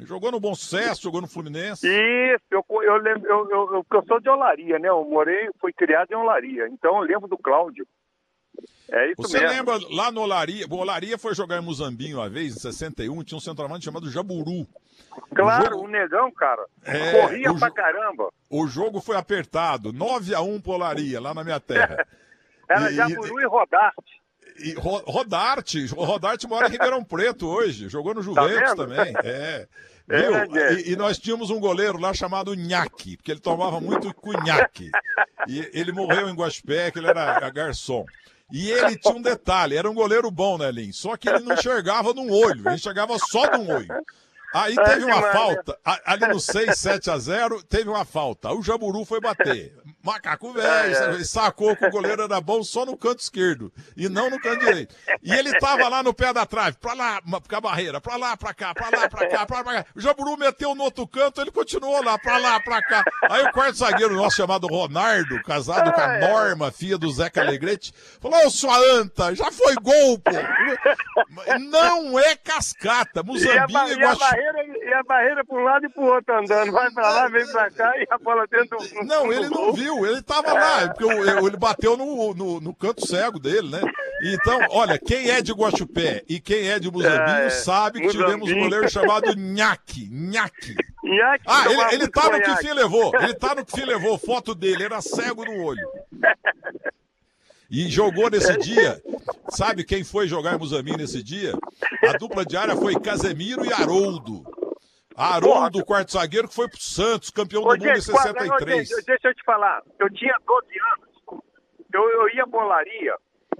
Jogou 0.00 0.32
no 0.32 0.40
Bom 0.40 0.54
Sucesso, 0.54 1.02
jogou 1.02 1.20
no 1.20 1.28
Fluminense. 1.28 1.86
Isso, 1.86 2.44
eu, 2.50 2.64
eu, 2.82 2.96
lembro, 2.96 3.28
eu, 3.28 3.50
eu, 3.50 3.86
eu, 3.90 4.04
sou 4.06 4.20
de 4.20 4.28
Olaria, 4.28 4.78
né? 4.78 4.88
Eu 4.88 5.04
morei, 5.04 5.50
fui 5.60 5.72
criado 5.72 6.10
em 6.10 6.16
Olaria, 6.16 6.66
então 6.68 6.96
eu 6.96 7.02
lembro 7.02 7.28
do 7.28 7.36
Cláudio. 7.36 7.86
É 8.90 9.06
isso 9.06 9.22
Você 9.22 9.40
mesmo. 9.40 9.56
lembra 9.56 9.78
lá 9.90 10.10
no 10.10 10.20
Olaria? 10.20 10.66
O 10.68 10.76
Olaria 10.76 11.16
foi 11.16 11.34
jogar 11.34 11.58
em 11.58 11.64
Muzambinho 11.64 12.18
uma 12.18 12.28
vez, 12.28 12.56
em 12.56 12.58
61, 12.58 13.22
tinha 13.24 13.36
um 13.36 13.40
centroavante 13.40 13.84
chamado 13.84 14.10
Jaburu. 14.10 14.66
Claro, 15.34 15.64
o, 15.64 15.70
jogo... 15.70 15.84
o 15.84 15.88
negão, 15.88 16.30
cara. 16.32 16.64
É, 16.84 17.20
corria 17.20 17.54
pra 17.54 17.68
jo... 17.68 17.74
caramba. 17.74 18.28
O 18.50 18.66
jogo 18.66 19.00
foi 19.00 19.16
apertado, 19.16 19.92
9 19.92 20.34
a 20.34 20.40
1 20.40 20.60
pro 20.60 20.72
Olaria, 20.72 21.20
lá 21.20 21.32
na 21.32 21.44
minha 21.44 21.60
terra. 21.60 22.06
Era 22.68 22.90
e, 22.90 22.94
Jaburu 22.94 23.40
e, 23.40 23.44
e 23.44 23.46
Rodarte. 23.46 24.21
E 24.58 24.74
Rodarte, 24.74 25.86
Rodarte 25.86 26.46
mora 26.46 26.68
em 26.68 26.70
Ribeirão 26.70 27.02
Preto 27.02 27.48
hoje, 27.48 27.88
jogou 27.88 28.14
no 28.14 28.20
tá 28.20 28.42
Juventus 28.42 28.70
tá 28.70 28.76
também. 28.76 29.14
É. 29.24 29.66
É. 30.08 30.74
E, 30.74 30.92
e, 30.92 30.96
nós 30.96 31.16
tínhamos 31.16 31.48
um 31.48 31.60
goleiro 31.60 31.98
lá 31.98 32.12
chamado 32.12 32.54
Nhaque, 32.54 33.16
porque 33.16 33.30
ele 33.30 33.40
tomava 33.40 33.80
muito 33.80 34.12
cunhaque. 34.14 34.90
E 35.48 35.70
ele 35.72 35.92
morreu 35.92 36.28
em 36.28 36.34
Guaspé, 36.34 36.90
que 36.90 36.98
ele 36.98 37.06
era 37.06 37.48
garçom. 37.50 38.04
E 38.52 38.70
ele 38.70 38.98
tinha 38.98 39.14
um 39.14 39.22
detalhe, 39.22 39.76
era 39.76 39.90
um 39.90 39.94
goleiro 39.94 40.30
bom, 40.30 40.58
né, 40.58 40.70
Lin? 40.70 40.92
Só 40.92 41.16
que 41.16 41.28
ele 41.28 41.40
não 41.40 41.54
enxergava 41.54 42.12
num 42.12 42.30
olho, 42.30 42.68
ele 42.68 42.74
enxergava 42.74 43.16
só 43.18 43.46
de 43.46 43.56
um 43.56 43.72
olho. 43.72 43.88
Aí 44.52 44.76
teve 44.76 45.04
uma 45.04 45.22
falta, 45.32 45.78
ali 46.04 46.28
no 46.28 46.38
6, 46.38 46.78
7 46.78 47.10
a 47.10 47.18
0, 47.18 47.62
teve 47.62 47.88
uma 47.88 48.04
falta. 48.04 48.52
O 48.52 48.62
Jaburu 48.62 49.06
foi 49.06 49.18
bater. 49.18 49.74
Macaco 50.02 50.52
velho, 50.52 50.96
é, 50.96 51.20
é. 51.20 51.24
sacou 51.24 51.76
que 51.76 51.86
o 51.86 51.90
goleiro 51.90 52.22
era 52.22 52.40
bom 52.40 52.64
só 52.64 52.84
no 52.84 52.96
canto 52.96 53.20
esquerdo 53.20 53.72
e 53.96 54.08
não 54.08 54.28
no 54.28 54.40
canto 54.40 54.64
direito. 54.64 54.94
E 55.22 55.32
ele 55.32 55.56
tava 55.58 55.88
lá 55.88 56.02
no 56.02 56.12
pé 56.12 56.32
da 56.32 56.44
trave, 56.44 56.76
pra 56.78 56.92
lá, 56.92 57.20
com 57.22 57.56
a 57.56 57.60
barreira, 57.60 58.00
pra 58.00 58.16
lá, 58.16 58.36
pra 58.36 58.52
cá, 58.52 58.74
pra 58.74 58.90
lá, 58.90 59.08
pra 59.08 59.28
cá, 59.28 59.46
pra 59.46 59.58
lá, 59.58 59.64
pra 59.64 59.82
cá. 59.82 59.86
O 59.94 60.00
Jaburu 60.00 60.36
meteu 60.36 60.74
no 60.74 60.82
outro 60.84 61.06
canto, 61.06 61.40
ele 61.40 61.52
continuou 61.52 62.02
lá, 62.02 62.18
pra 62.18 62.38
lá, 62.38 62.58
pra 62.60 62.82
cá. 62.82 63.04
Aí 63.30 63.44
o 63.44 63.52
quarto 63.52 63.76
zagueiro 63.76 64.16
nosso 64.16 64.36
chamado 64.36 64.66
Ronaldo, 64.66 65.40
casado 65.42 65.92
com 65.92 66.00
a 66.00 66.18
Norma, 66.18 66.72
filha 66.72 66.98
do 66.98 67.10
Zeca 67.12 67.40
Alegrete, 67.40 67.94
falou: 68.20 68.46
Ô, 68.46 68.50
sua 68.50 68.76
anta, 68.96 69.34
já 69.34 69.52
foi 69.52 69.74
gol, 69.76 70.18
pô. 70.18 70.32
Não 71.70 72.18
é 72.18 72.34
cascata. 72.36 73.22
Muzambinho 73.22 73.88
e, 73.88 73.92
a, 73.92 73.98
e, 73.98 74.04
a 74.04 74.14
barreira, 74.16 74.64
e 74.92 74.94
a 74.94 75.02
barreira 75.02 75.44
pra 75.44 75.58
um 75.58 75.64
lado 75.64 75.86
e 75.86 75.88
pro 75.88 76.02
outro 76.04 76.38
andando. 76.38 76.70
Vai 76.70 76.90
pra 76.90 77.10
lá, 77.10 77.28
vem 77.28 77.46
pra 77.50 77.70
cá 77.70 77.92
e 77.96 78.06
a 78.10 78.18
bola 78.18 78.46
dentro 78.46 78.76
do. 78.76 79.04
Não, 79.04 79.32
ele 79.32 79.48
não 79.48 79.72
viu 79.72 80.06
ele 80.06 80.22
tava 80.22 80.52
lá, 80.52 80.88
porque 80.88 81.04
ele 81.04 81.56
bateu 81.56 81.96
no, 81.96 82.34
no, 82.34 82.60
no, 82.60 82.74
canto 82.74 83.06
cego 83.06 83.38
dele, 83.38 83.70
né? 83.70 83.80
Então, 84.22 84.60
olha, 84.70 84.98
quem 84.98 85.30
é 85.30 85.40
de 85.40 85.52
Guaxupé 85.52 86.22
e 86.28 86.38
quem 86.38 86.68
é 86.68 86.78
de 86.78 86.90
Muzambinho 86.90 87.46
é, 87.46 87.50
sabe 87.50 88.00
que 88.00 88.08
tivemos 88.08 88.50
um 88.50 88.60
goleiro 88.60 88.88
chamado 88.90 89.34
Nhaque. 89.34 90.08
Nhaque. 90.10 90.76
Ah, 91.46 91.64
ele, 91.70 91.94
ele 91.94 92.08
tá 92.08 92.30
no 92.30 92.40
que 92.40 92.56
fim 92.56 92.72
levou. 92.72 93.12
Ele 93.16 93.34
tá 93.34 93.54
no 93.54 93.64
que 93.64 93.72
fim 93.72 93.84
levou. 93.84 94.18
Foto 94.18 94.54
dele, 94.54 94.84
era 94.84 95.00
cego 95.00 95.44
no 95.44 95.64
olho. 95.64 95.88
E 97.70 97.88
jogou 97.88 98.28
nesse 98.30 98.56
dia. 98.58 99.02
Sabe 99.48 99.84
quem 99.84 100.04
foi 100.04 100.28
jogar 100.28 100.54
em 100.54 100.58
Muzambinho 100.58 100.98
nesse 100.98 101.22
dia? 101.22 101.54
A 102.06 102.18
dupla 102.18 102.44
de 102.44 102.56
área 102.56 102.76
foi 102.76 102.94
Casemiro 103.00 103.64
e 103.64 103.72
Haroldo. 103.72 104.44
Haroldo, 105.16 105.78
do 105.78 105.84
quarto 105.84 106.12
zagueiro, 106.12 106.48
que 106.48 106.54
foi 106.54 106.68
pro 106.68 106.80
Santos, 106.80 107.30
campeão 107.30 107.62
do 107.62 107.68
mundo 107.68 107.86
em 107.86 108.00
63. 108.00 108.90
Não, 108.90 108.96
deixa 109.06 109.28
eu 109.28 109.34
te 109.34 109.44
falar, 109.44 109.82
eu 109.98 110.10
tinha 110.10 110.34
12 110.46 110.66
anos, 110.92 111.42
eu, 111.92 112.10
eu 112.10 112.28
ia 112.30 112.46
bolaria, 112.46 113.14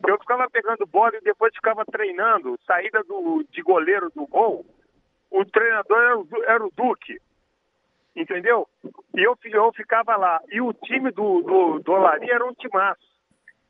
eu 0.07 0.19
ficava 0.19 0.49
pegando 0.51 0.87
bola 0.87 1.17
e 1.17 1.21
depois 1.21 1.55
ficava 1.55 1.85
treinando, 1.85 2.59
saída 2.67 3.03
do, 3.05 3.45
de 3.51 3.63
goleiro 3.63 4.11
do 4.15 4.27
gol, 4.27 4.65
o 5.31 5.45
treinador 5.45 5.99
era 5.99 6.19
o, 6.19 6.29
era 6.45 6.67
o 6.67 6.73
Duque, 6.77 7.19
entendeu? 8.15 8.69
E 9.15 9.23
eu, 9.23 9.37
eu 9.45 9.73
ficava 9.73 10.17
lá, 10.17 10.41
e 10.51 10.61
o 10.61 10.73
time 10.73 11.11
do, 11.11 11.43
do, 11.43 11.79
do 11.81 11.93
Olaria 11.93 12.35
era 12.35 12.47
um 12.47 12.55
timaço. 12.55 13.13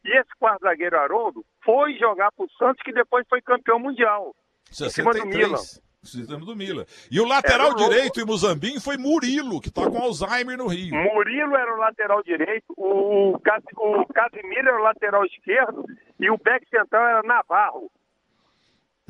E 0.04 0.18
esse 0.18 0.30
quarto 0.38 0.62
zagueiro 0.62 0.98
Haroldo 0.98 1.44
foi 1.64 1.96
jogar 1.96 2.32
pro 2.32 2.50
Santos, 2.58 2.82
que 2.82 2.92
depois 2.92 3.24
foi 3.28 3.40
campeão 3.40 3.78
mundial. 3.78 4.34
63. 4.70 4.90
Em 4.90 4.94
cima 4.94 5.12
do 5.12 5.26
Milan. 5.26 5.62
Sistema 6.02 6.44
do 6.44 6.56
Mila. 6.56 6.84
E 7.10 7.20
o 7.20 7.24
lateral 7.24 7.74
direito 7.76 8.20
em 8.20 8.24
Muzambinho 8.24 8.80
foi 8.80 8.96
Murilo, 8.96 9.60
que 9.60 9.68
está 9.68 9.88
com 9.88 9.98
Alzheimer 9.98 10.58
no 10.58 10.66
Rio. 10.66 10.94
Murilo 10.94 11.56
era 11.56 11.72
o 11.72 11.78
lateral 11.78 12.22
direito, 12.24 12.74
o, 12.76 13.36
o 13.36 14.06
Casimiro 14.08 14.68
era 14.68 14.80
o 14.80 14.82
lateral 14.82 15.24
esquerdo 15.24 15.84
e 16.18 16.28
o 16.28 16.36
back 16.38 16.68
central 16.68 17.06
era 17.06 17.22
Navarro. 17.22 17.88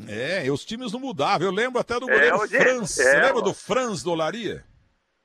É, 0.06 0.44
e 0.44 0.50
os 0.50 0.64
times 0.64 0.92
não 0.92 1.00
mudavam. 1.00 1.46
Eu 1.46 1.52
lembro 1.52 1.80
até 1.80 1.98
do 1.98 2.10
é, 2.10 2.12
goleiro 2.12 2.44
é, 2.44 2.48
Franz. 2.48 2.98
É, 2.98 3.22
lembra 3.22 3.42
do 3.42 3.54
Franz 3.54 4.02
do 4.02 4.10
Olaria? 4.10 4.62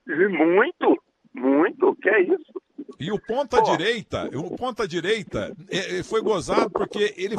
Muito, 0.07 1.03
muito. 1.33 1.95
Que 1.95 2.09
é 2.09 2.21
isso? 2.21 2.61
E 2.99 3.11
o 3.11 3.19
ponta 3.19 3.61
direita, 3.61 4.29
o 4.35 4.55
ponta 4.55 4.87
direita 4.87 5.55
é, 5.69 5.99
é, 5.99 6.03
foi 6.03 6.21
gozado 6.21 6.69
porque 6.71 7.13
ele 7.15 7.35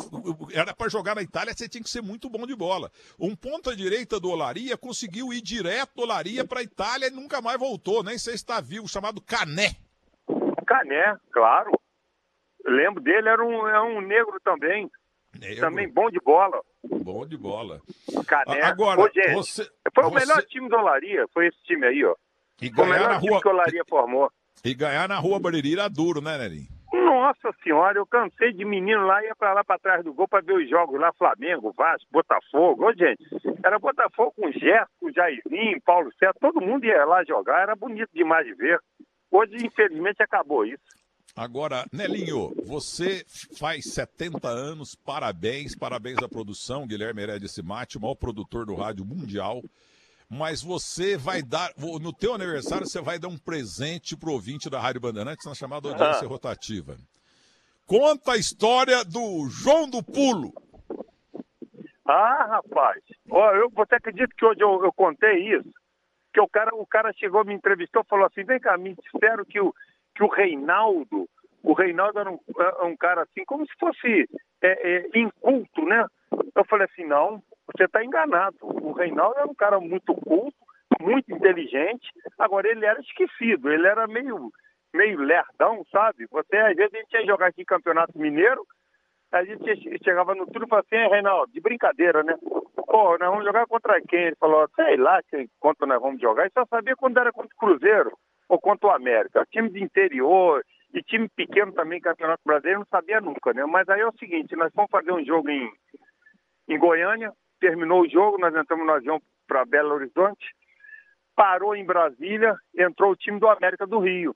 era 0.52 0.72
para 0.72 0.88
jogar 0.88 1.16
na 1.16 1.22
Itália, 1.22 1.52
você 1.52 1.68
tinha 1.68 1.82
que 1.82 1.90
ser 1.90 2.00
muito 2.00 2.30
bom 2.30 2.46
de 2.46 2.54
bola. 2.54 2.90
Um 3.18 3.34
ponta 3.34 3.74
direita 3.74 4.20
do 4.20 4.30
Olaria 4.30 4.76
conseguiu 4.76 5.32
ir 5.32 5.40
direto 5.40 5.96
do 5.96 6.02
Olaria 6.02 6.44
para 6.46 6.60
a 6.60 6.62
Itália 6.62 7.08
e 7.08 7.10
nunca 7.10 7.40
mais 7.40 7.58
voltou, 7.58 8.04
nem 8.04 8.18
sei 8.18 8.34
se 8.34 8.44
está 8.44 8.60
vivo, 8.60 8.88
chamado 8.88 9.20
Cané. 9.20 9.74
Cané, 10.64 11.16
claro. 11.32 11.72
lembro 12.64 13.02
dele, 13.02 13.28
era 13.28 13.44
um, 13.44 13.66
era 13.66 13.82
um 13.82 14.00
negro 14.00 14.38
também. 14.44 14.88
Negro. 15.38 15.60
Também 15.60 15.88
bom 15.88 16.08
de 16.10 16.20
bola. 16.20 16.60
Bom 16.84 17.26
de 17.26 17.36
bola. 17.36 17.80
Cané. 18.26 18.62
Agora, 18.62 19.00
Ô, 19.00 19.10
gente, 19.12 19.34
você, 19.34 19.68
foi 19.94 20.04
o 20.04 20.10
você... 20.10 20.26
melhor 20.26 20.42
time 20.44 20.68
do 20.68 20.76
Olaria, 20.76 21.26
foi 21.32 21.48
esse 21.48 21.62
time 21.64 21.86
aí, 21.86 22.04
ó. 22.04 22.14
E 22.60 22.70
o 22.70 22.86
melhor 22.86 23.08
na 23.10 23.18
time 23.18 23.30
rua... 23.32 23.40
que 23.40 23.48
o 23.48 23.50
Olaria 23.50 23.84
formou. 23.88 24.30
E 24.64 24.74
ganhar 24.74 25.08
na 25.08 25.18
Rua 25.18 25.38
Bariri 25.38 25.74
era 25.74 25.88
duro, 25.88 26.20
né, 26.20 26.36
Nerim? 26.36 26.66
Nossa 26.92 27.54
senhora, 27.62 27.98
eu 27.98 28.06
cansei 28.06 28.52
de 28.52 28.64
menino 28.64 29.06
lá, 29.06 29.22
ia 29.22 29.36
pra 29.36 29.52
lá 29.52 29.62
pra 29.62 29.78
trás 29.78 30.02
do 30.02 30.14
gol 30.14 30.26
pra 30.26 30.40
ver 30.40 30.54
os 30.54 30.68
jogos 30.68 30.98
lá, 30.98 31.12
Flamengo, 31.12 31.72
Vasco, 31.76 32.08
Botafogo. 32.10 32.86
Ô, 32.86 32.92
gente, 32.94 33.22
era 33.62 33.78
Botafogo 33.78 34.32
com 34.34 34.50
Gerson, 34.50 34.86
com 34.98 35.12
Jairzinho, 35.12 35.80
Paulo 35.84 36.10
César, 36.18 36.34
todo 36.40 36.60
mundo 36.60 36.84
ia 36.84 37.04
lá 37.04 37.22
jogar, 37.24 37.62
era 37.62 37.76
bonito 37.76 38.08
demais 38.14 38.46
de 38.46 38.54
ver. 38.54 38.80
Hoje, 39.30 39.54
infelizmente, 39.64 40.22
acabou 40.22 40.64
isso. 40.64 40.82
Agora, 41.36 41.84
Nelinho, 41.92 42.52
você 42.64 43.24
faz 43.56 43.84
70 43.92 44.48
anos, 44.48 44.94
parabéns, 44.94 45.74
parabéns 45.76 46.18
à 46.18 46.28
produção, 46.28 46.86
Guilherme 46.86 47.22
Heredia 47.22 47.48
Mate, 47.62 47.98
o 47.98 48.00
maior 48.00 48.16
produtor 48.16 48.66
do 48.66 48.74
rádio 48.74 49.04
mundial 49.04 49.62
mas 50.30 50.62
você 50.62 51.16
vai 51.16 51.42
dar, 51.42 51.72
no 51.78 52.12
teu 52.12 52.34
aniversário, 52.34 52.86
você 52.86 53.00
vai 53.00 53.18
dar 53.18 53.28
um 53.28 53.38
presente 53.38 54.16
pro 54.16 54.32
ouvinte 54.32 54.68
da 54.68 54.78
Rádio 54.78 55.00
Bandeirantes 55.00 55.46
na 55.46 55.54
chamada 55.54 55.88
audiência 55.88 56.26
ah. 56.26 56.28
rotativa. 56.28 56.96
Conta 57.86 58.32
a 58.32 58.36
história 58.36 59.02
do 59.02 59.48
João 59.48 59.88
do 59.88 60.02
Pulo. 60.02 60.52
Ah, 62.06 62.46
rapaz. 62.46 63.02
Ó, 63.30 63.54
eu, 63.54 63.70
você 63.70 63.94
acredita 63.94 64.34
que 64.36 64.44
hoje 64.44 64.60
eu, 64.60 64.84
eu 64.84 64.92
contei 64.92 65.54
isso? 65.54 65.70
Que 66.32 66.40
o 66.40 66.48
cara, 66.48 66.74
o 66.74 66.86
cara 66.86 67.12
chegou, 67.14 67.44
me 67.44 67.54
entrevistou 67.54 68.04
falou 68.04 68.26
assim, 68.26 68.44
vem 68.44 68.60
cá, 68.60 68.76
me 68.76 68.94
disseram 68.94 69.44
que 69.44 69.58
o, 69.58 69.74
que 70.14 70.22
o 70.22 70.28
Reinaldo, 70.28 71.26
o 71.62 71.72
Reinaldo 71.72 72.18
era 72.18 72.30
um, 72.30 72.38
é, 72.58 72.84
um 72.84 72.96
cara 72.96 73.22
assim, 73.22 73.44
como 73.46 73.66
se 73.66 73.72
fosse 73.78 74.28
é, 74.62 75.06
é, 75.06 75.18
inculto, 75.18 75.82
né? 75.84 76.06
Eu 76.54 76.64
falei 76.64 76.86
assim, 76.90 77.04
não, 77.04 77.42
você 77.74 77.84
está 77.84 78.04
enganado. 78.04 78.56
O 78.62 78.92
Reinaldo 78.92 79.38
era 79.38 79.46
um 79.46 79.54
cara 79.54 79.78
muito 79.78 80.14
culto, 80.14 80.56
muito 81.00 81.32
inteligente, 81.32 82.10
agora 82.38 82.68
ele 82.68 82.84
era 82.84 83.00
esquecido, 83.00 83.70
ele 83.70 83.86
era 83.86 84.06
meio, 84.06 84.50
meio 84.92 85.20
lerdão, 85.20 85.84
sabe? 85.92 86.26
Você, 86.30 86.56
às 86.56 86.76
vezes, 86.76 86.94
a 86.94 86.98
gente 86.98 87.12
ia 87.12 87.26
jogar 87.26 87.46
aqui 87.48 87.64
Campeonato 87.64 88.18
Mineiro, 88.18 88.64
a 89.30 89.44
gente 89.44 90.02
chegava 90.02 90.34
no 90.34 90.46
turno 90.46 90.66
e 90.66 90.68
falava 90.68 90.86
assim, 90.90 91.10
Reinaldo, 91.10 91.52
de 91.52 91.60
brincadeira, 91.60 92.22
né? 92.22 92.34
Pô, 92.74 93.18
nós 93.18 93.28
vamos 93.28 93.44
jogar 93.44 93.66
contra 93.66 94.00
quem? 94.00 94.26
Ele 94.26 94.36
falou, 94.36 94.66
sei 94.74 94.96
lá 94.96 95.20
contra 95.60 95.86
nós 95.86 96.00
vamos 96.00 96.20
jogar, 96.20 96.46
e 96.46 96.50
só 96.50 96.64
sabia 96.66 96.96
quando 96.96 97.18
era 97.18 97.30
contra 97.32 97.54
o 97.54 97.58
Cruzeiro 97.58 98.12
ou 98.48 98.58
contra 98.58 98.88
o 98.88 98.92
América. 98.92 99.46
Time 99.50 99.68
de 99.68 99.82
interior 99.82 100.64
e 100.94 101.02
time 101.02 101.28
pequeno 101.28 101.72
também, 101.72 102.00
Campeonato 102.00 102.42
Brasileiro, 102.44 102.80
não 102.80 102.86
sabia 102.86 103.20
nunca, 103.20 103.52
né? 103.52 103.64
Mas 103.66 103.86
aí 103.90 104.00
é 104.00 104.06
o 104.06 104.16
seguinte, 104.18 104.56
nós 104.56 104.72
fomos 104.72 104.90
fazer 104.90 105.12
um 105.12 105.22
jogo 105.22 105.50
em, 105.50 105.70
em 106.66 106.78
Goiânia, 106.78 107.30
terminou 107.58 108.02
o 108.02 108.08
jogo, 108.08 108.38
nós 108.38 108.54
entramos 108.54 108.86
no 108.86 108.92
avião 108.92 109.20
para 109.46 109.64
Belo 109.64 109.94
Horizonte, 109.94 110.54
parou 111.34 111.74
em 111.74 111.84
Brasília, 111.84 112.56
entrou 112.76 113.12
o 113.12 113.16
time 113.16 113.38
do 113.38 113.48
América 113.48 113.86
do 113.86 113.98
Rio. 113.98 114.34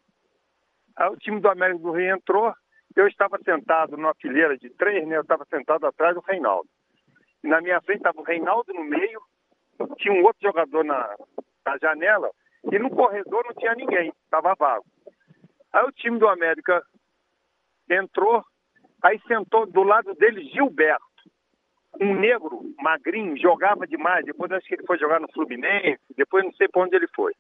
Aí 0.96 1.08
o 1.08 1.16
time 1.16 1.40
do 1.40 1.48
América 1.48 1.80
do 1.80 1.92
Rio 1.92 2.14
entrou, 2.14 2.54
eu 2.94 3.08
estava 3.08 3.38
sentado 3.44 3.96
numa 3.96 4.14
fileira 4.14 4.56
de 4.56 4.70
três, 4.70 5.06
né? 5.06 5.16
Eu 5.16 5.22
estava 5.22 5.44
sentado 5.46 5.86
atrás 5.86 6.14
do 6.14 6.20
Reinaldo. 6.20 6.68
Na 7.42 7.60
minha 7.60 7.80
frente 7.80 7.98
estava 7.98 8.20
o 8.20 8.24
Reinaldo 8.24 8.72
no 8.72 8.84
meio, 8.84 9.20
tinha 9.96 10.14
um 10.14 10.22
outro 10.22 10.42
jogador 10.42 10.84
na, 10.84 11.16
na 11.66 11.78
janela, 11.78 12.30
e 12.70 12.78
no 12.78 12.90
corredor 12.90 13.44
não 13.44 13.54
tinha 13.54 13.74
ninguém, 13.74 14.12
estava 14.24 14.54
vago. 14.54 14.84
Aí 15.72 15.84
o 15.84 15.92
time 15.92 16.18
do 16.18 16.28
América 16.28 16.82
entrou, 17.90 18.44
aí 19.02 19.20
sentou 19.26 19.66
do 19.66 19.82
lado 19.82 20.14
dele 20.14 20.44
Gilberto, 20.50 21.04
um 22.00 22.14
negro, 22.14 22.62
magrinho, 22.80 23.36
jogava 23.36 23.86
demais. 23.86 24.24
Depois 24.24 24.50
acho 24.52 24.66
que 24.66 24.74
ele 24.74 24.86
foi 24.86 24.98
jogar 24.98 25.20
no 25.20 25.30
Fluminense, 25.32 26.00
depois 26.16 26.44
não 26.44 26.52
sei 26.54 26.68
para 26.68 26.82
onde 26.82 26.96
ele 26.96 27.08
foi. 27.14 27.32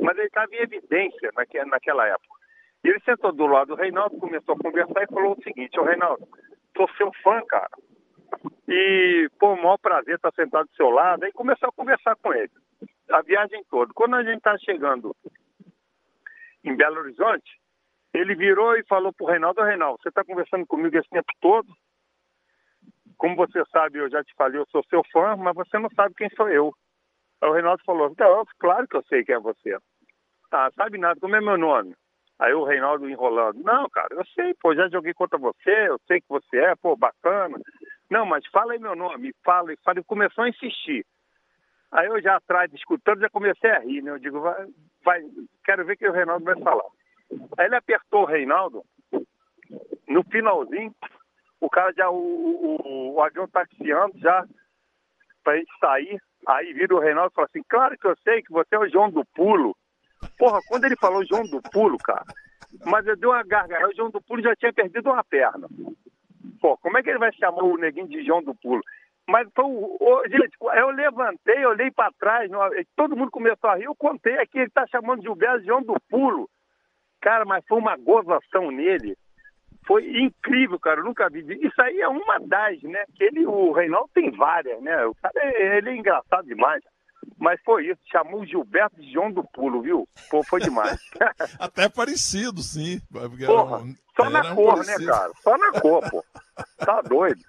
Mas 0.00 0.16
ele 0.16 0.26
estava 0.26 0.54
em 0.54 0.60
evidência 0.60 1.30
naquela 1.66 2.06
época. 2.06 2.38
E 2.84 2.88
ele 2.88 3.00
sentou 3.00 3.32
do 3.32 3.46
lado 3.46 3.68
do 3.68 3.74
Reinaldo, 3.74 4.18
começou 4.18 4.54
a 4.54 4.58
conversar 4.58 5.02
e 5.02 5.12
falou 5.12 5.36
o 5.36 5.42
seguinte, 5.42 5.78
ô 5.78 5.84
Reinaldo, 5.84 6.26
sou 6.76 6.88
seu 6.96 7.12
fã, 7.22 7.42
cara. 7.46 7.70
E, 8.68 9.28
pô, 9.38 9.54
o 9.54 9.56
maior 9.56 9.78
prazer 9.78 10.14
estar 10.14 10.32
sentado 10.32 10.66
do 10.68 10.76
seu 10.76 10.90
lado. 10.90 11.24
Aí 11.24 11.32
começou 11.32 11.68
a 11.68 11.72
conversar 11.72 12.14
com 12.16 12.32
ele, 12.32 12.50
a 13.10 13.22
viagem 13.22 13.64
toda. 13.68 13.92
Quando 13.94 14.14
a 14.14 14.22
gente 14.22 14.38
está 14.38 14.56
chegando 14.58 15.16
em 16.62 16.76
Belo 16.76 17.00
Horizonte, 17.00 17.58
ele 18.14 18.34
virou 18.34 18.76
e 18.76 18.84
falou 18.84 19.12
pro 19.12 19.26
Reinaldo, 19.26 19.62
Reinaldo, 19.62 20.00
você 20.02 20.08
está 20.08 20.24
conversando 20.24 20.66
comigo 20.66 20.96
esse 20.96 21.08
tempo 21.08 21.32
todo? 21.40 21.68
Como 23.18 23.34
você 23.34 23.62
sabe, 23.72 23.98
eu 23.98 24.08
já 24.08 24.22
te 24.22 24.32
falei, 24.34 24.60
eu 24.60 24.66
sou 24.70 24.82
seu 24.84 25.02
fã, 25.12 25.36
mas 25.36 25.54
você 25.54 25.78
não 25.78 25.90
sabe 25.90 26.14
quem 26.14 26.30
sou 26.30 26.48
eu. 26.48 26.72
Aí 27.42 27.48
o 27.50 27.52
Reinaldo 27.52 27.82
falou, 27.84 28.08
então, 28.10 28.44
claro 28.58 28.86
que 28.86 28.96
eu 28.96 29.02
sei 29.02 29.24
quem 29.24 29.34
é 29.34 29.40
você. 29.40 29.76
Ah, 30.50 30.70
sabe 30.74 30.98
nada, 30.98 31.20
como 31.20 31.36
é 31.36 31.40
meu 31.40 31.58
nome? 31.58 31.94
Aí 32.38 32.54
o 32.54 32.64
Reinaldo 32.64 33.08
enrolando, 33.10 33.60
não, 33.64 33.88
cara, 33.90 34.14
eu 34.14 34.24
sei, 34.26 34.54
pô, 34.54 34.72
já 34.72 34.88
joguei 34.88 35.12
contra 35.12 35.36
você, 35.36 35.88
eu 35.88 35.98
sei 36.06 36.20
que 36.20 36.28
você 36.28 36.56
é, 36.58 36.76
pô, 36.76 36.96
bacana. 36.96 37.58
Não, 38.08 38.24
mas 38.24 38.46
fala 38.46 38.72
aí 38.72 38.78
meu 38.78 38.94
nome, 38.94 39.34
fala, 39.44 39.72
e 39.72 39.76
fala, 39.84 39.98
e 39.98 40.04
começou 40.04 40.44
a 40.44 40.48
insistir. 40.48 41.04
Aí 41.90 42.06
eu 42.06 42.22
já 42.22 42.36
atrás, 42.36 42.72
escutando, 42.72 43.20
já 43.20 43.28
comecei 43.28 43.70
a 43.70 43.80
rir, 43.80 44.02
né? 44.02 44.12
Eu 44.12 44.18
digo, 44.18 44.40
vai, 44.40 44.66
vai 45.04 45.22
quero 45.64 45.84
ver 45.84 45.94
o 45.94 45.96
que 45.96 46.08
o 46.08 46.12
Reinaldo 46.12 46.44
vai 46.44 46.58
falar. 46.60 46.88
Aí 47.58 47.66
ele 47.66 47.76
apertou 47.76 48.22
o 48.22 48.26
Reinaldo, 48.26 48.84
no 50.06 50.22
finalzinho, 50.24 50.94
o 51.60 51.68
cara 51.68 51.92
já, 51.92 52.10
o, 52.10 52.16
o, 52.16 53.14
o 53.14 53.22
avião 53.22 53.48
taxiando 53.48 54.18
já, 54.18 54.44
pra 55.42 55.56
gente 55.56 55.78
sair, 55.80 56.20
aí 56.46 56.72
vira 56.72 56.94
o 56.94 57.00
Reinaldo 57.00 57.32
e 57.32 57.34
fala 57.34 57.48
assim, 57.50 57.62
claro 57.68 57.96
que 57.98 58.06
eu 58.06 58.16
sei 58.22 58.42
que 58.42 58.52
você 58.52 58.74
é 58.74 58.78
o 58.78 58.88
João 58.88 59.10
do 59.10 59.24
Pulo. 59.34 59.76
Porra, 60.36 60.60
quando 60.68 60.84
ele 60.84 60.96
falou 60.96 61.24
João 61.24 61.44
do 61.44 61.60
Pulo, 61.70 61.96
cara, 61.98 62.24
mas 62.84 63.06
eu 63.06 63.16
dei 63.16 63.28
uma 63.28 63.42
gargalhada, 63.42 63.90
o 63.90 63.96
João 63.96 64.10
do 64.10 64.20
Pulo 64.22 64.42
já 64.42 64.54
tinha 64.56 64.72
perdido 64.72 65.10
uma 65.10 65.24
perna. 65.24 65.68
Pô, 66.60 66.76
como 66.78 66.98
é 66.98 67.02
que 67.02 67.10
ele 67.10 67.18
vai 67.18 67.32
chamar 67.32 67.62
o 67.62 67.76
neguinho 67.76 68.08
de 68.08 68.24
João 68.24 68.42
do 68.42 68.54
Pulo? 68.54 68.82
Mas 69.28 69.46
foi 69.54 69.64
o, 69.64 70.22
gente, 70.26 70.56
eu 70.58 70.90
levantei, 70.90 71.64
olhei 71.66 71.90
para 71.90 72.12
trás, 72.18 72.50
todo 72.96 73.16
mundo 73.16 73.30
começou 73.30 73.68
a 73.68 73.76
rir, 73.76 73.84
eu 73.84 73.94
contei 73.94 74.38
aqui, 74.38 74.58
ele 74.58 74.70
tá 74.70 74.86
chamando 74.86 75.20
de 75.20 75.26
Gilberto 75.26 75.64
João 75.64 75.82
do 75.82 75.94
Pulo. 76.08 76.48
Cara, 77.20 77.44
mas 77.44 77.64
foi 77.66 77.78
uma 77.78 77.96
gozação 77.96 78.70
nele. 78.70 79.16
Foi 79.88 80.06
incrível, 80.20 80.78
cara. 80.78 81.00
Eu 81.00 81.04
nunca 81.04 81.30
vi. 81.30 81.40
Isso 81.40 81.80
aí 81.80 81.98
é 81.98 82.08
uma 82.08 82.38
das, 82.40 82.82
né? 82.82 83.04
Ele, 83.18 83.46
o 83.46 83.72
Reinaldo 83.72 84.10
tem 84.14 84.30
várias, 84.30 84.80
né? 84.82 85.06
O 85.06 85.14
cara, 85.14 85.32
ele 85.42 85.88
é 85.88 85.96
engraçado 85.96 86.46
demais. 86.46 86.84
Mas 87.38 87.58
foi 87.64 87.86
isso, 87.86 88.00
chamou 88.10 88.40
o 88.40 88.46
Gilberto 88.46 89.00
de 89.00 89.12
João 89.12 89.30
do 89.30 89.42
Pulo, 89.44 89.80
viu? 89.80 90.08
Pô, 90.30 90.42
foi 90.42 90.60
demais. 90.60 91.00
Até 91.58 91.88
parecido, 91.88 92.62
sim. 92.62 93.00
Porra, 93.46 93.82
só 94.14 94.28
na 94.28 94.54
cor, 94.54 94.74
parecido. 94.74 95.00
né, 95.00 95.06
cara? 95.06 95.32
Só 95.42 95.56
na 95.56 95.72
cor, 95.80 96.10
pô. 96.10 96.24
Tá 96.84 97.00
doido. 97.02 97.40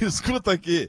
Escuta 0.00 0.52
aqui. 0.52 0.88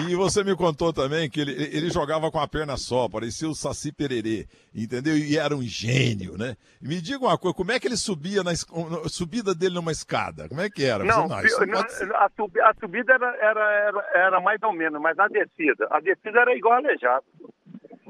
E 0.00 0.16
você 0.16 0.42
me 0.42 0.56
contou 0.56 0.90
também 0.90 1.28
que 1.28 1.38
ele, 1.38 1.52
ele 1.52 1.90
jogava 1.90 2.30
com 2.30 2.40
a 2.40 2.48
perna 2.48 2.78
só, 2.78 3.10
parecia 3.10 3.46
o 3.46 3.54
Saci 3.54 3.92
Pererê, 3.92 4.46
entendeu? 4.74 5.14
E 5.14 5.36
era 5.36 5.54
um 5.54 5.62
gênio, 5.62 6.38
né? 6.38 6.56
Me 6.80 6.98
diga 6.98 7.26
uma 7.26 7.36
coisa, 7.36 7.54
como 7.54 7.72
é 7.72 7.78
que 7.78 7.88
ele 7.88 7.96
subia 7.98 8.42
na 8.42 8.52
subida 9.06 9.54
dele 9.54 9.74
numa 9.74 9.92
escada? 9.92 10.48
Como 10.48 10.62
é 10.62 10.70
que 10.70 10.82
era? 10.82 11.04
Não, 11.04 11.28
não, 11.28 11.36
a, 11.36 12.28
sub, 12.30 12.60
a, 12.60 12.74
subida 12.80 13.12
era, 13.12 13.36
era, 13.36 13.70
era, 13.70 14.10
era, 14.14 14.40
mais 14.40 14.62
ou 14.62 14.72
menos, 14.72 14.98
mas 14.98 15.18
a 15.18 15.28
descida, 15.28 15.86
a 15.90 16.00
descida 16.00 16.40
era 16.40 16.56
igual 16.56 16.74
aleijado. 16.78 17.24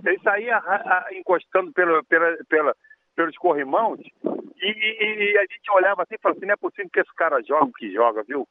Ele 0.04 0.20
saía 0.22 0.58
a, 0.58 0.74
a, 0.74 1.08
encostando 1.12 1.72
pelo, 1.72 2.04
pela, 2.04 2.36
pela, 2.48 2.76
pelos 3.16 3.36
corrimãos 3.38 3.98
e, 4.62 4.68
e, 4.70 5.32
e, 5.32 5.38
a 5.38 5.42
gente 5.42 5.70
olhava 5.74 6.04
assim 6.04 6.14
e 6.14 6.18
falava 6.18 6.38
assim, 6.38 6.46
não 6.46 6.54
é 6.54 6.56
possível 6.56 6.90
que 6.92 7.00
esse 7.00 7.14
cara 7.16 7.42
joga 7.42 7.64
o 7.64 7.72
que 7.72 7.92
joga, 7.92 8.22
viu? 8.22 8.46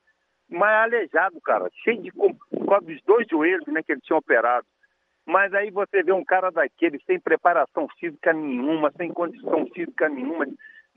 Mas 0.52 0.84
aleijado, 0.84 1.40
cara, 1.40 1.70
cheio 1.82 2.02
de 2.02 2.12
causa 2.12 2.86
dos 2.86 3.02
dois 3.04 3.26
joelhos 3.30 3.66
né, 3.68 3.82
que 3.82 3.94
ele 3.94 4.02
tinha 4.02 4.20
operado. 4.20 4.68
Mas 5.26 5.54
aí 5.54 5.72
você 5.72 6.04
vê 6.04 6.12
um 6.12 6.26
cara 6.26 6.52
daquele 6.52 7.00
sem 7.06 7.20
preparação 7.20 7.88
física 7.98 8.34
nenhuma, 8.34 8.92
sem 8.98 9.14
condição 9.14 9.66
física 9.68 10.10
nenhuma, 10.10 10.46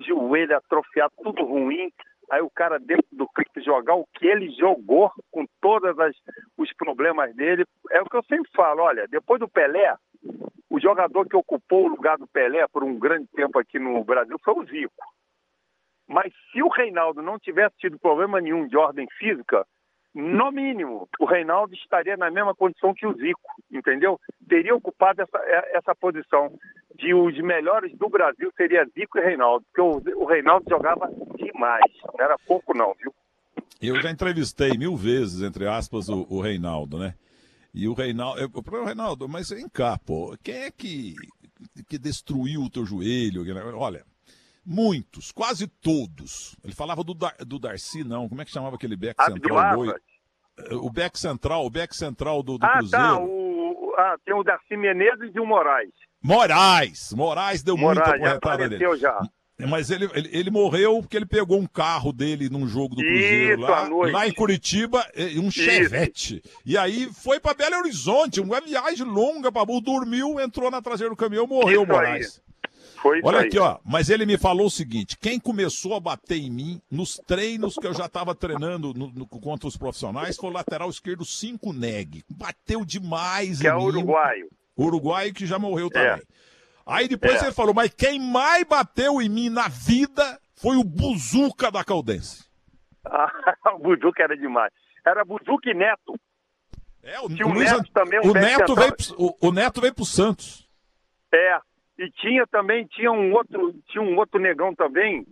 joelho 0.01 0.57
atrofiado, 0.57 1.12
tudo 1.23 1.45
ruim. 1.45 1.93
Aí 2.31 2.40
o 2.40 2.51
cara 2.51 2.81
dentro 2.81 3.07
do 3.12 3.29
campo 3.29 3.61
jogar 3.61 3.95
o 3.95 4.07
que 4.14 4.27
ele 4.27 4.51
jogou 4.51 5.11
com 5.31 5.47
todos 5.61 5.95
os 6.57 6.73
problemas 6.75 7.35
dele. 7.37 7.64
É 7.90 8.01
o 8.03 8.07
que 8.07 8.17
eu 8.17 8.25
sempre 8.25 8.51
falo, 8.57 8.83
olha, 8.83 9.07
depois 9.07 9.38
do 9.38 9.49
Pelé, 9.49 9.95
o 10.69 10.81
jogador 10.81 11.29
que 11.29 11.37
ocupou 11.37 11.85
o 11.85 11.88
lugar 11.88 12.19
do 12.19 12.27
Pelé 12.27 12.67
por 12.73 12.83
um 12.83 12.99
grande 12.99 13.29
tempo 13.29 13.59
aqui 13.59 13.79
no 13.79 14.03
Brasil 14.03 14.37
foi 14.43 14.55
o 14.55 14.64
Zico. 14.64 15.05
Mas 16.07 16.33
se 16.53 16.62
o 16.62 16.69
Reinaldo 16.69 17.23
não 17.23 17.38
tivesse 17.38 17.77
tido 17.79 17.99
problema 17.99 18.40
nenhum 18.40 18.67
de 18.67 18.77
ordem 18.77 19.07
física, 19.19 19.67
no 20.14 20.53
mínimo, 20.53 21.09
o 21.19 21.25
Reinaldo 21.25 21.75
estaria 21.75 22.17
na 22.17 22.31
mesma 22.31 22.55
condição 22.55 22.95
que 22.95 23.05
o 23.05 23.14
Zico, 23.14 23.51
entendeu? 23.71 24.21
Teria 24.49 24.75
ocupado 24.75 25.23
essa, 25.23 25.38
é, 25.38 25.77
essa 25.77 25.95
posição 25.95 26.57
de 26.95 27.12
os 27.12 27.37
melhores 27.38 27.97
do 27.99 28.09
Brasil 28.09 28.53
seria 28.57 28.87
Zico 28.97 29.19
e 29.19 29.23
Reinaldo, 29.23 29.64
porque 29.64 29.81
o, 29.81 30.23
o 30.23 30.25
Reinaldo 30.25 30.67
jogava 30.69 31.11
demais, 31.37 31.93
não 32.17 32.25
era 32.25 32.38
pouco 32.47 32.73
não, 32.77 32.95
viu? 32.95 33.12
Eu 33.83 34.01
já 34.01 34.11
entrevistei 34.11 34.79
mil 34.79 34.97
vezes, 34.97 35.43
entre 35.43 35.67
aspas, 35.67 36.09
o, 36.09 36.25
o 36.31 36.40
Reinaldo, 36.40 36.97
né? 36.97 37.14
E 37.75 37.88
o 37.88 37.93
Reinaldo, 37.93 38.40
eu 38.40 38.62
falei, 38.62 38.85
Reinaldo, 38.85 39.29
mas 39.29 39.51
vem 39.51 39.69
cá, 39.69 39.99
pô, 39.99 40.37
quem 40.45 40.62
é 40.62 40.71
que, 40.71 41.17
que 41.88 41.99
destruiu 41.99 42.62
o 42.62 42.71
teu 42.71 42.87
joelho? 42.87 43.43
Olha, 43.77 44.05
Muitos, 44.64 45.31
quase 45.31 45.66
todos. 45.66 46.57
Ele 46.64 46.74
falava 46.74 47.05
do, 47.05 47.14
Dar, 47.14 47.35
do 47.40 47.59
Darcy, 47.59 48.03
não. 48.03 48.29
Como 48.29 48.40
é 48.40 48.44
que 48.44 48.50
chamava 48.50 48.77
aquele 48.77 48.96
back 48.96 49.22
central? 49.22 49.77
Boi? 49.77 49.94
O 50.72 50.90
back 50.90 51.18
central, 51.18 51.66
o 51.66 51.70
back 51.70 51.94
central 51.94 52.42
do, 52.42 52.57
do 52.57 52.64
ah, 52.64 52.68
tá, 52.68 52.79
Cruzeiro. 52.79 53.05
Tá, 53.05 53.20
o, 53.20 53.94
ah, 53.98 54.16
tem 54.24 54.35
o 54.35 54.42
Darcy 54.42 54.77
Menezes 54.77 55.35
e 55.35 55.40
o 55.40 55.46
Moraes. 55.46 55.92
Moraes! 56.22 57.12
Moraes 57.12 57.62
deu 57.62 57.77
Moraes, 57.77 58.09
muita 58.09 58.18
corretada 58.18 58.68
nele. 58.68 58.96
Já. 58.96 59.20
Mas 59.68 59.90
ele, 59.90 60.11
ele, 60.14 60.31
ele, 60.33 60.50
morreu 60.50 61.00
porque 61.00 61.16
ele 61.16 61.27
pegou 61.27 61.59
um 61.59 61.66
carro 61.66 62.12
dele 62.12 62.48
num 62.48 62.66
jogo 62.66 62.96
do 62.96 63.03
Cruzeiro 63.03 63.61
Isso, 63.61 63.70
lá, 63.70 63.88
lá 64.11 64.27
em 64.27 64.33
Curitiba, 64.33 65.07
um 65.37 65.48
Chevette. 65.48 66.42
Isso. 66.44 66.61
E 66.66 66.77
aí 66.77 67.09
foi 67.12 67.38
para 67.38 67.55
Belo 67.55 67.77
Horizonte, 67.77 68.40
uma 68.40 68.61
viagem 68.61 69.07
longa, 69.07 69.53
Babu 69.53 69.81
dormiu, 69.81 70.40
entrou 70.40 70.72
na 70.72 70.83
traseira 70.83 71.11
do 71.11 71.16
caminhão, 71.16 71.46
morreu 71.46 71.83
Isso 71.83 71.92
Moraes. 71.92 72.37
Aí. 72.38 72.43
Foi 73.05 73.21
Olha 73.23 73.40
aqui, 73.40 73.59
ó. 73.59 73.79
Mas 73.85 74.09
ele 74.09 74.25
me 74.25 74.38
falou 74.38 74.69
o 74.69 74.71
seguinte: 74.71 75.19
quem 75.19 75.38
começou 75.38 75.95
a 75.95 76.01
bater 76.01 76.38
em 76.38 76.51
mim 76.51 76.81
nos 76.90 77.17
treinos 77.17 77.77
que 77.77 77.87
eu 77.87 77.93
já 77.93 78.07
estava 78.07 78.35
treinando 78.35 78.95
no, 78.95 79.09
no, 79.09 79.27
contra 79.27 79.69
os 79.69 79.77
profissionais 79.77 80.38
foi 80.38 80.49
o 80.49 80.53
lateral 80.55 80.88
esquerdo 80.88 81.23
5 81.23 81.71
Neg. 81.75 82.25
Bateu 82.31 82.83
demais 82.83 83.61
que 83.61 83.67
em 83.67 83.71
é 83.71 83.75
mim. 83.75 83.83
uruguaio. 83.83 84.49
Uruguaio 84.75 85.35
que 85.35 85.45
já 85.45 85.59
morreu 85.59 85.90
também. 85.90 86.12
É. 86.12 86.23
Aí 86.87 87.07
depois 87.07 87.43
é. 87.43 87.45
ele 87.45 87.53
falou: 87.53 87.75
mas 87.75 87.93
quem 87.93 88.19
mais 88.19 88.64
bateu 88.64 89.21
em 89.21 89.29
mim 89.29 89.51
na 89.51 89.69
vida 89.69 90.40
foi 90.55 90.79
o 90.79 90.83
Buzuca 90.83 91.71
da 91.71 91.85
Caldense. 91.85 92.49
o 93.75 93.79
Buzuca 93.81 94.23
era 94.23 94.35
demais. 94.35 94.73
Era 95.07 95.27
Buzuca 95.27 95.69
e 95.69 95.75
Neto. 95.75 96.14
É, 97.03 97.21
o, 97.21 97.25
o, 97.25 97.53
Luiz, 97.53 97.71
Neto 97.71 97.93
também. 97.93 98.19
Um 98.21 98.31
o, 98.31 98.33
Neto 98.33 98.75
veio, 98.75 98.95
o, 99.19 99.49
o 99.49 99.53
Neto 99.53 99.83
veio 99.83 99.95
pro 99.95 100.07
Santos. 100.07 100.67
É, 101.31 101.59
e 101.98 102.11
tinha 102.11 102.46
também, 102.46 102.87
tinha 102.87 103.12
um 103.12 103.33
outro, 103.33 103.72
tinha 103.87 104.02
um 104.02 104.16
outro 104.16 104.40
negão 104.40 104.74
também, 104.74 105.24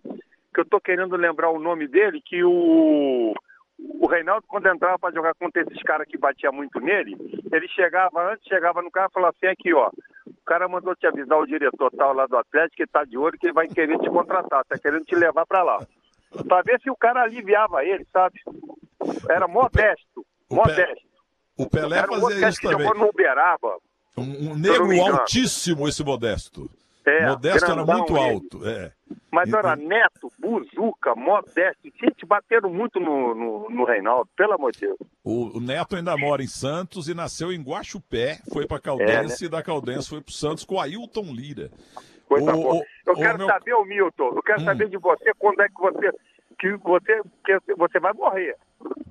que 0.55 0.61
eu 0.61 0.65
tô 0.65 0.81
querendo 0.81 1.17
lembrar 1.17 1.51
o 1.51 1.59
nome 1.59 1.89
dele, 1.89 2.23
que 2.25 2.45
o, 2.45 3.35
o 3.79 4.07
Reinaldo, 4.07 4.47
quando 4.47 4.69
entrava 4.69 4.99
para 4.99 5.15
jogar 5.15 5.35
contra 5.35 5.63
esses 5.63 5.83
caras 5.83 6.07
que 6.07 6.19
batia 6.19 6.53
muito 6.53 6.79
nele, 6.79 7.17
ele 7.51 7.67
chegava, 7.69 8.33
antes 8.33 8.47
chegava 8.47 8.83
no 8.83 8.91
cara 8.91 9.09
e 9.11 9.13
falava 9.13 9.35
assim, 9.37 9.51
aqui 9.51 9.75
ó, 9.75 9.91
o 10.27 10.45
cara 10.45 10.69
mandou 10.69 10.95
te 10.95 11.07
avisar 11.07 11.39
o 11.39 11.47
diretor 11.47 11.91
tal 11.97 12.13
lá 12.13 12.27
do 12.27 12.37
Atlético, 12.37 12.77
que 12.77 12.87
tá 12.87 13.05
de 13.05 13.19
olho, 13.19 13.39
que 13.39 13.47
ele 13.47 13.55
vai 13.55 13.67
querer 13.67 13.99
te 13.99 14.09
contratar, 14.09 14.65
tá 14.65 14.79
querendo 14.79 15.05
te 15.05 15.15
levar 15.15 15.47
para 15.47 15.63
lá. 15.63 15.79
Pra 16.49 16.63
ver 16.63 16.81
se 16.81 16.91
o 16.91 16.97
cara 16.97 17.23
aliviava 17.23 17.85
ele, 17.85 18.07
sabe? 18.13 18.41
Era 19.29 19.49
modesto, 19.49 20.25
o 20.49 20.55
modesto. 20.55 21.13
O 21.59 21.69
Pelé 21.69 22.03
fazia 22.07 22.49
isso 22.49 22.63
também. 22.63 22.87
jogou 22.87 22.99
no 22.99 23.11
Uberaba, 23.11 23.77
um, 24.17 24.51
um 24.51 24.59
negro 24.59 25.01
altíssimo 25.03 25.89
esse 25.89 26.05
Modesto. 26.05 26.71
É, 27.05 27.27
Modesto 27.27 27.71
era 27.71 27.85
muito 27.85 28.17
alto. 28.17 28.69
É. 28.69 28.93
Mas 29.31 29.53
era 29.53 29.75
Neto, 29.75 30.31
Buzuca, 30.39 31.15
Modeste, 31.15 31.93
gente, 32.01 32.25
bateram 32.25 32.71
muito 32.71 33.01
no, 33.01 33.35
no, 33.35 33.71
no 33.71 33.85
Reinaldo, 33.85 34.29
pelo 34.37 34.53
amor 34.53 34.73
de 34.73 34.81
Deus. 34.81 34.99
O, 35.25 35.57
o, 35.57 35.61
Neto 35.61 35.97
ainda 35.97 36.17
mora 36.17 36.43
em 36.43 36.47
Santos 36.47 37.09
e 37.09 37.15
nasceu 37.15 37.53
em 37.53 37.63
Guaxupé, 37.63 38.41
foi 38.53 38.67
para 38.67 38.79
Caldense 38.79 39.45
é, 39.45 39.45
né? 39.45 39.47
e 39.47 39.49
da 39.49 39.63
Caldense 39.63 40.09
foi 40.09 40.21
para 40.21 40.33
Santos 40.33 40.65
com 40.65 40.81
Ailton 40.81 41.33
Lira. 41.33 41.71
Coisa 42.29 42.55
o, 42.55 42.63
boa. 42.63 42.85
Eu 43.07 43.15
quero 43.15 43.39
meu... 43.39 43.47
saber, 43.47 43.75
o 43.75 43.85
Milton, 43.85 44.33
eu 44.37 44.43
quero 44.43 44.61
hum. 44.61 44.65
saber 44.65 44.89
de 44.89 44.99
você 44.99 45.33
quando 45.39 45.61
é 45.61 45.69
que 45.69 45.81
você 45.81 46.13
que 46.63 46.77
você 46.77 47.21
que 47.45 47.75
você 47.75 47.99
vai 47.99 48.13
morrer. 48.13 48.57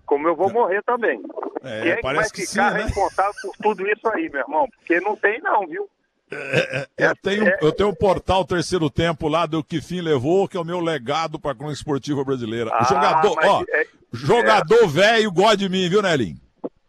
Como 0.06 0.28
eu 0.28 0.36
vou 0.36 0.50
é. 0.50 0.54
morrer 0.54 0.84
também. 0.84 1.22
É, 1.64 1.82
Quem 1.82 1.92
é 1.92 1.96
que 1.98 2.02
vai 2.02 2.24
ficar 2.24 2.46
sim, 2.46 2.58
né? 2.60 2.84
responsável 2.84 3.34
por 3.42 3.56
tudo 3.62 3.88
isso 3.88 4.08
aí, 4.08 4.30
meu 4.30 4.42
irmão? 4.42 4.68
Porque 4.78 5.00
não 5.02 5.16
tem 5.18 5.40
não, 5.42 5.68
viu? 5.68 5.90
É, 6.32 6.88
é, 6.98 7.08
eu, 7.08 7.16
tenho, 7.22 7.48
é. 7.48 7.58
eu 7.62 7.72
tenho 7.74 7.90
um 7.90 7.96
portal 7.96 8.46
terceiro 8.46 8.90
tempo 8.90 9.28
lá 9.28 9.46
do 9.46 9.62
que 9.62 9.82
fim 9.82 10.00
levou, 10.00 10.48
que 10.48 10.56
é 10.56 10.60
o 10.62 10.66
meu 10.66 10.80
legado 10.80 11.38
para 11.38 11.52
a 11.52 11.56
crônica 11.56 11.78
esportiva 11.78 12.24
brasileira. 12.24 12.72
Ah, 12.74 12.86
jogador, 12.86 13.38
ó, 13.44 13.64
é, 13.70 13.84
jogador 14.14 14.88
velho 14.88 15.30
gosta 15.30 15.58
de 15.58 15.68
mim, 15.68 15.90
viu, 15.90 16.02
Nelinho? 16.02 16.38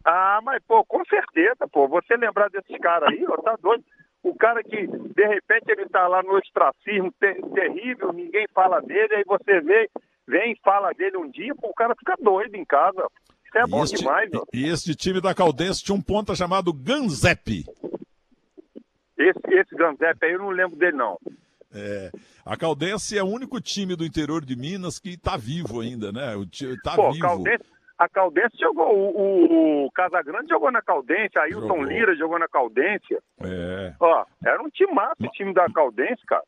Ah, 0.05 0.39
mas, 0.43 0.63
pô, 0.65 0.83
com 0.85 1.03
certeza, 1.05 1.67
pô. 1.69 1.89
Você 1.89 2.15
lembrar 2.15 2.49
desses 2.49 2.77
caras 2.79 3.09
aí, 3.09 3.25
ó, 3.27 3.35
tá 3.41 3.57
doido. 3.61 3.83
O 4.21 4.33
cara 4.33 4.63
que, 4.63 4.87
de 4.87 5.27
repente, 5.27 5.69
ele 5.69 5.89
tá 5.89 6.07
lá 6.07 6.23
no 6.23 6.37
ostracismo 6.37 7.11
ter, 7.19 7.35
terrível, 7.53 8.13
ninguém 8.13 8.47
fala 8.53 8.81
dele, 8.81 9.15
aí 9.15 9.23
você 9.25 9.59
vê, 9.59 9.89
vem 10.27 10.53
e 10.53 10.59
fala 10.63 10.91
dele 10.93 11.17
um 11.17 11.29
dia, 11.29 11.53
pô, 11.55 11.69
o 11.69 11.73
cara 11.73 11.95
fica 11.95 12.15
doido 12.19 12.55
em 12.55 12.65
casa. 12.65 13.07
Isso 13.45 13.57
é 13.57 13.67
bom 13.67 13.83
este, 13.83 13.97
demais, 13.97 14.29
ó. 14.33 14.43
E 14.53 14.67
esse 14.67 14.95
time 14.95 15.21
da 15.21 15.33
Caldense 15.33 15.83
tinha 15.83 15.95
um 15.95 16.01
ponta 16.01 16.35
chamado 16.35 16.73
Ganzepe. 16.73 17.65
Esse, 19.17 19.39
esse 19.47 19.75
Ganzepe 19.75 20.25
aí 20.25 20.33
eu 20.33 20.39
não 20.39 20.49
lembro 20.49 20.75
dele, 20.75 20.97
não. 20.97 21.17
É, 21.73 22.11
a 22.45 22.55
Caldense 22.55 23.17
é 23.17 23.23
o 23.23 23.27
único 23.27 23.59
time 23.59 23.95
do 23.95 24.05
interior 24.05 24.43
de 24.45 24.55
Minas 24.55 24.99
que 24.99 25.09
está 25.09 25.37
vivo 25.37 25.81
ainda, 25.81 26.11
né? 26.11 26.35
O 26.35 26.45
tá 26.83 26.95
Pô, 26.95 27.11
vivo. 27.11 27.25
Caldense, 27.25 27.63
a 27.97 28.09
Caldense 28.09 28.57
jogou, 28.59 28.87
o, 28.93 29.09
o, 29.17 29.85
o 29.85 29.91
Casagrande 29.91 30.49
jogou 30.49 30.71
na 30.71 30.81
Caldense, 30.81 31.37
Ailton 31.37 31.67
jogou. 31.67 31.83
Lira 31.83 32.15
jogou 32.15 32.37
na 32.37 32.47
Caldense. 32.47 33.17
É. 33.41 33.93
Ó, 33.99 34.25
era 34.45 34.61
um 34.61 34.69
time 34.69 34.93
massa, 34.93 35.15
o 35.19 35.27
time 35.29 35.53
da 35.53 35.67
Caldense, 35.71 36.23
cara. 36.27 36.43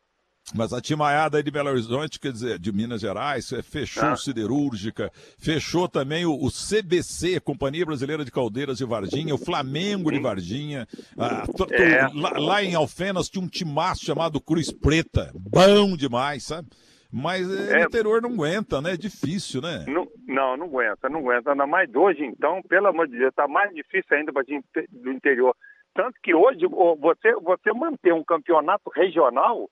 Mas 0.54 0.74
a 0.74 0.82
timaiada 0.82 1.38
aí 1.38 1.44
de 1.44 1.50
Belo 1.50 1.70
Horizonte, 1.70 2.20
quer 2.20 2.32
dizer, 2.32 2.60
de 2.60 2.72
Minas 2.72 3.02
Gerais, 3.02 3.52
é, 3.52 3.64
fechou 3.64 4.10
ah. 4.10 4.16
Siderúrgica, 4.16 5.12
fechou 5.40 5.88
também 5.88 6.26
o, 6.26 6.34
o, 6.34 6.50
CBC, 6.52 7.40
Companhia 7.40 7.86
Brasileira 7.86 8.24
de 8.24 8.32
Caldeiras 8.32 8.78
de 8.78 8.86
Varginha, 8.86 9.34
o 9.34 9.44
Flamengo 9.44 10.12
de 10.12 10.20
Varginha. 10.20 10.88
Ah, 11.18 11.46
é. 11.72 12.08
lá, 12.14 12.34
lá, 12.38 12.64
em 12.64 12.76
Alfenas 12.76 13.28
tinha 13.28 13.44
um 13.44 13.48
timaço 13.48 14.06
chamado 14.06 14.40
Cruz 14.40 14.72
Preta, 14.72 15.32
bom 15.34 15.98
demais, 15.98 16.44
sabe? 16.44 16.68
Mas 17.12 17.50
é, 17.50 17.80
é, 17.80 17.84
o 17.84 17.88
interior 17.88 18.22
não 18.22 18.32
aguenta, 18.32 18.82
né? 18.82 18.94
É 18.94 18.98
difícil, 18.98 19.62
né? 19.62 19.86
Não, 19.88 20.08
não, 20.28 20.58
não 20.58 20.66
aguenta, 20.68 21.10
não 21.10 21.22
aguenta. 21.22 21.52
Ainda 21.52 21.66
mais 21.66 21.94
hoje, 21.96 22.24
então, 22.24 22.62
pelo 22.62 22.88
amor 22.88 23.08
de 23.08 23.18
Deus, 23.18 23.30
está 23.30 23.48
mais 23.48 23.74
difícil 23.74 24.16
ainda 24.16 24.34
para 24.34 24.44
do 24.92 25.12
interior. 25.12 25.56
Tanto 25.96 26.20
que 26.22 26.36
hoje 26.36 26.68
você, 27.00 27.34
você 27.36 27.72
manter 27.74 28.14
um 28.14 28.24
campeonato 28.24 28.92
regional 28.94 29.70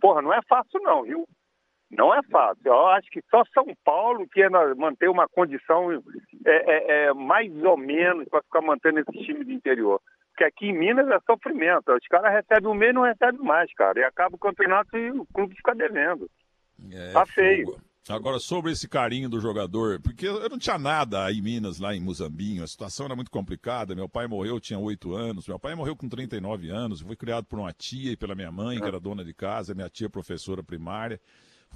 Porra, 0.00 0.22
não 0.22 0.32
é 0.32 0.40
fácil 0.48 0.80
não, 0.80 1.02
viu? 1.02 1.26
Não 1.90 2.12
é 2.12 2.20
fácil. 2.24 2.62
Eu 2.64 2.86
acho 2.88 3.08
que 3.10 3.22
só 3.30 3.42
São 3.54 3.66
Paulo 3.84 4.26
que 4.28 4.42
é 4.42 4.48
manter 4.48 5.08
uma 5.08 5.28
condição 5.28 5.92
é, 5.92 6.00
é, 6.46 7.04
é 7.06 7.14
mais 7.14 7.52
ou 7.62 7.76
menos 7.76 8.28
para 8.28 8.42
ficar 8.42 8.60
mantendo 8.60 9.00
esse 9.00 9.24
time 9.24 9.44
do 9.44 9.52
interior. 9.52 10.00
Porque 10.30 10.44
aqui 10.44 10.66
em 10.66 10.76
Minas 10.76 11.08
é 11.08 11.18
sofrimento. 11.20 11.92
Os 11.92 12.06
caras 12.08 12.32
recebem 12.32 12.68
um 12.68 12.74
mês 12.74 12.90
e 12.90 12.94
não 12.94 13.02
recebem 13.02 13.40
mais, 13.40 13.72
cara. 13.74 14.00
E 14.00 14.04
acaba 14.04 14.34
o 14.34 14.38
campeonato 14.38 14.96
e 14.96 15.10
o 15.10 15.24
clube 15.32 15.54
fica 15.54 15.74
devendo. 15.74 16.28
É, 16.92 17.12
tá 17.12 17.24
feio. 17.24 17.66
Fogo. 17.66 17.80
Agora, 18.08 18.38
sobre 18.38 18.72
esse 18.72 18.88
carinho 18.88 19.28
do 19.28 19.40
jogador, 19.40 20.00
porque 20.00 20.26
eu 20.26 20.48
não 20.48 20.58
tinha 20.58 20.78
nada 20.78 21.24
aí 21.24 21.38
em 21.38 21.42
Minas, 21.42 21.78
lá 21.78 21.94
em 21.94 22.00
Muzambinho, 22.00 22.62
a 22.62 22.66
situação 22.66 23.06
era 23.06 23.16
muito 23.16 23.30
complicada. 23.30 23.94
Meu 23.94 24.08
pai 24.08 24.26
morreu, 24.26 24.60
tinha 24.60 24.78
oito 24.78 25.14
anos. 25.14 25.48
Meu 25.48 25.58
pai 25.58 25.74
morreu 25.74 25.96
com 25.96 26.08
39 26.08 26.70
anos. 26.70 27.00
Foi 27.00 27.16
criado 27.16 27.44
por 27.46 27.58
uma 27.58 27.72
tia 27.72 28.12
e 28.12 28.16
pela 28.16 28.34
minha 28.34 28.52
mãe, 28.52 28.78
que 28.78 28.86
era 28.86 29.00
dona 29.00 29.24
de 29.24 29.34
casa, 29.34 29.74
minha 29.74 29.90
tia 29.90 30.08
professora 30.08 30.62
primária 30.62 31.20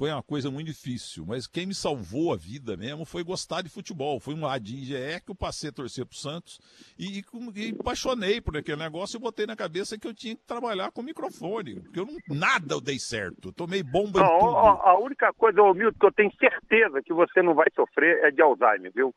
foi 0.00 0.10
uma 0.10 0.22
coisa 0.22 0.50
muito 0.50 0.68
difícil. 0.68 1.26
Mas 1.26 1.46
quem 1.46 1.66
me 1.66 1.74
salvou 1.74 2.32
a 2.32 2.36
vida 2.36 2.74
mesmo 2.74 3.04
foi 3.04 3.22
gostar 3.22 3.60
de 3.60 3.68
futebol. 3.68 4.18
Foi 4.18 4.32
um 4.32 4.46
ladinho 4.46 4.80
de 4.80 4.86
GE 4.86 5.20
que 5.20 5.30
eu 5.30 5.34
passei 5.34 5.68
a 5.68 5.72
torcer 5.72 6.06
pro 6.06 6.16
Santos 6.16 6.58
e, 6.98 7.18
e, 7.18 7.24
e, 7.56 7.76
apaixonei 7.78 8.40
por 8.40 8.56
aquele 8.56 8.78
negócio 8.78 9.18
e 9.18 9.20
botei 9.20 9.46
na 9.46 9.54
cabeça 9.54 9.98
que 9.98 10.08
eu 10.08 10.14
tinha 10.14 10.34
que 10.34 10.42
trabalhar 10.46 10.90
com 10.90 11.02
microfone. 11.02 11.80
Porque 11.80 12.00
eu 12.00 12.06
não, 12.06 12.16
nada 12.30 12.72
eu 12.72 12.80
dei 12.80 12.98
certo. 12.98 13.52
tomei 13.52 13.82
bomba 13.82 14.20
não, 14.20 14.36
em 14.36 14.38
tudo. 14.38 14.56
A, 14.56 14.90
a 14.90 14.98
única 14.98 15.34
coisa, 15.34 15.60
ô 15.60 15.74
Milton, 15.74 15.98
que 16.00 16.06
eu 16.06 16.12
tenho 16.12 16.32
certeza 16.34 17.02
que 17.02 17.12
você 17.12 17.42
não 17.42 17.52
vai 17.54 17.66
sofrer 17.76 18.24
é 18.24 18.30
de 18.30 18.40
Alzheimer, 18.40 18.90
viu? 18.94 19.14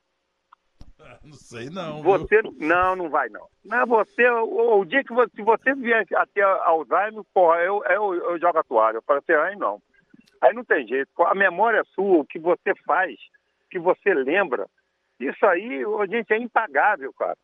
Não 1.24 1.34
sei 1.34 1.69
não. 1.69 2.02
Você 2.02 2.41
viu? 2.41 2.56
não, 2.60 2.96
não 2.96 3.10
vai 3.10 3.30
não. 3.30 3.48
Não 3.63 3.86
você, 3.86 4.26
o, 4.30 4.80
o, 4.80 4.86
dia 4.86 5.04
que 5.04 5.13
você, 5.13 5.30
se 5.36 5.41
você 5.41 5.74
vier 5.76 6.06
a 6.15 6.26
ter 6.26 6.43
Alzheimer, 6.43 7.24
porra, 7.34 7.58
eu, 7.60 7.84
eu, 7.86 8.13
eu 8.13 8.39
jogo 8.39 8.58
a 8.58 8.63
toalha. 8.63 8.98
Eu 8.98 9.02
falei 9.02 9.22
assim, 9.22 9.34
ai 9.34 9.56
não. 9.56 9.82
Aí 10.43 10.53
não 10.53 10.65
tem 10.65 10.86
jeito. 10.86 11.10
A 11.23 11.34
memória 11.34 11.84
sua, 11.95 12.19
o 12.19 12.25
que 12.25 12.38
você 12.38 12.75
faz, 12.86 13.13
o 13.65 13.69
que 13.69 13.79
você 13.79 14.13
lembra, 14.13 14.67
isso 15.19 15.45
aí, 15.45 15.84
gente, 16.10 16.34
é 16.34 16.38
impagável, 16.38 17.13
cara. 17.13 17.38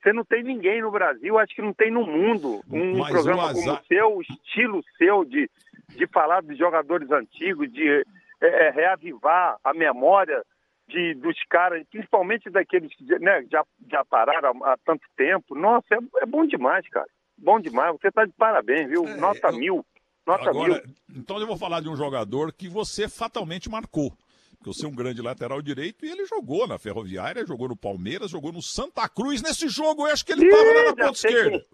Você 0.00 0.12
não 0.12 0.24
tem 0.24 0.42
ninguém 0.42 0.82
no 0.82 0.90
Brasil, 0.90 1.38
acho 1.38 1.54
que 1.54 1.62
não 1.62 1.72
tem 1.72 1.90
no 1.90 2.06
mundo 2.06 2.60
um 2.70 2.98
Mas 2.98 3.10
programa 3.10 3.54
como 3.54 3.72
o 3.72 3.84
seu, 3.86 4.16
o 4.16 4.22
estilo 4.22 4.82
seu 4.98 5.24
de, 5.24 5.50
de 5.96 6.06
falar 6.06 6.42
de 6.42 6.54
jogadores 6.54 7.10
antigos, 7.10 7.72
de 7.72 8.04
é, 8.40 8.66
é, 8.66 8.70
reavivar 8.70 9.56
a 9.64 9.72
memória 9.72 10.44
de, 10.86 11.14
dos 11.14 11.36
caras, 11.48 11.82
principalmente 11.90 12.50
daqueles 12.50 12.94
que 12.94 13.04
né, 13.18 13.44
já, 13.50 13.64
já 13.90 14.04
pararam 14.04 14.62
há, 14.62 14.74
há 14.74 14.76
tanto 14.84 15.06
tempo. 15.16 15.54
Nossa, 15.54 15.86
é, 15.94 15.98
é, 16.22 16.26
bom 16.26 16.46
demais, 16.46 16.86
cara. 16.88 17.08
Bom 17.38 17.58
demais. 17.58 17.92
Você 17.92 18.08
está 18.08 18.26
de 18.26 18.32
parabéns, 18.32 18.88
viu? 18.88 19.08
É, 19.08 19.16
Nota 19.16 19.48
eu... 19.48 19.58
mil. 19.58 19.86
Nota 20.26 20.50
Agora, 20.50 20.82
mil. 20.84 20.94
Então 21.16 21.38
eu 21.38 21.46
vou 21.46 21.56
falar 21.56 21.80
de 21.80 21.88
um 21.88 21.96
jogador 21.96 22.52
que 22.52 22.68
você 22.68 23.08
fatalmente 23.08 23.68
marcou. 23.68 24.12
Porque 24.56 24.72
você 24.72 24.86
é 24.86 24.88
um 24.88 24.94
grande 24.94 25.20
lateral 25.20 25.60
direito 25.60 26.06
e 26.06 26.10
ele 26.10 26.24
jogou 26.24 26.66
na 26.66 26.78
Ferroviária, 26.78 27.46
jogou 27.46 27.68
no 27.68 27.76
Palmeiras, 27.76 28.30
jogou 28.30 28.50
no 28.50 28.62
Santa 28.62 29.06
Cruz. 29.08 29.42
Nesse 29.42 29.68
jogo 29.68 30.06
eu 30.06 30.12
acho 30.12 30.24
que 30.24 30.32
ele 30.32 30.46
estava 30.46 30.72
lá 30.72 30.84
na 30.84 30.96
ponta 30.96 31.12
esquerda. 31.12 31.66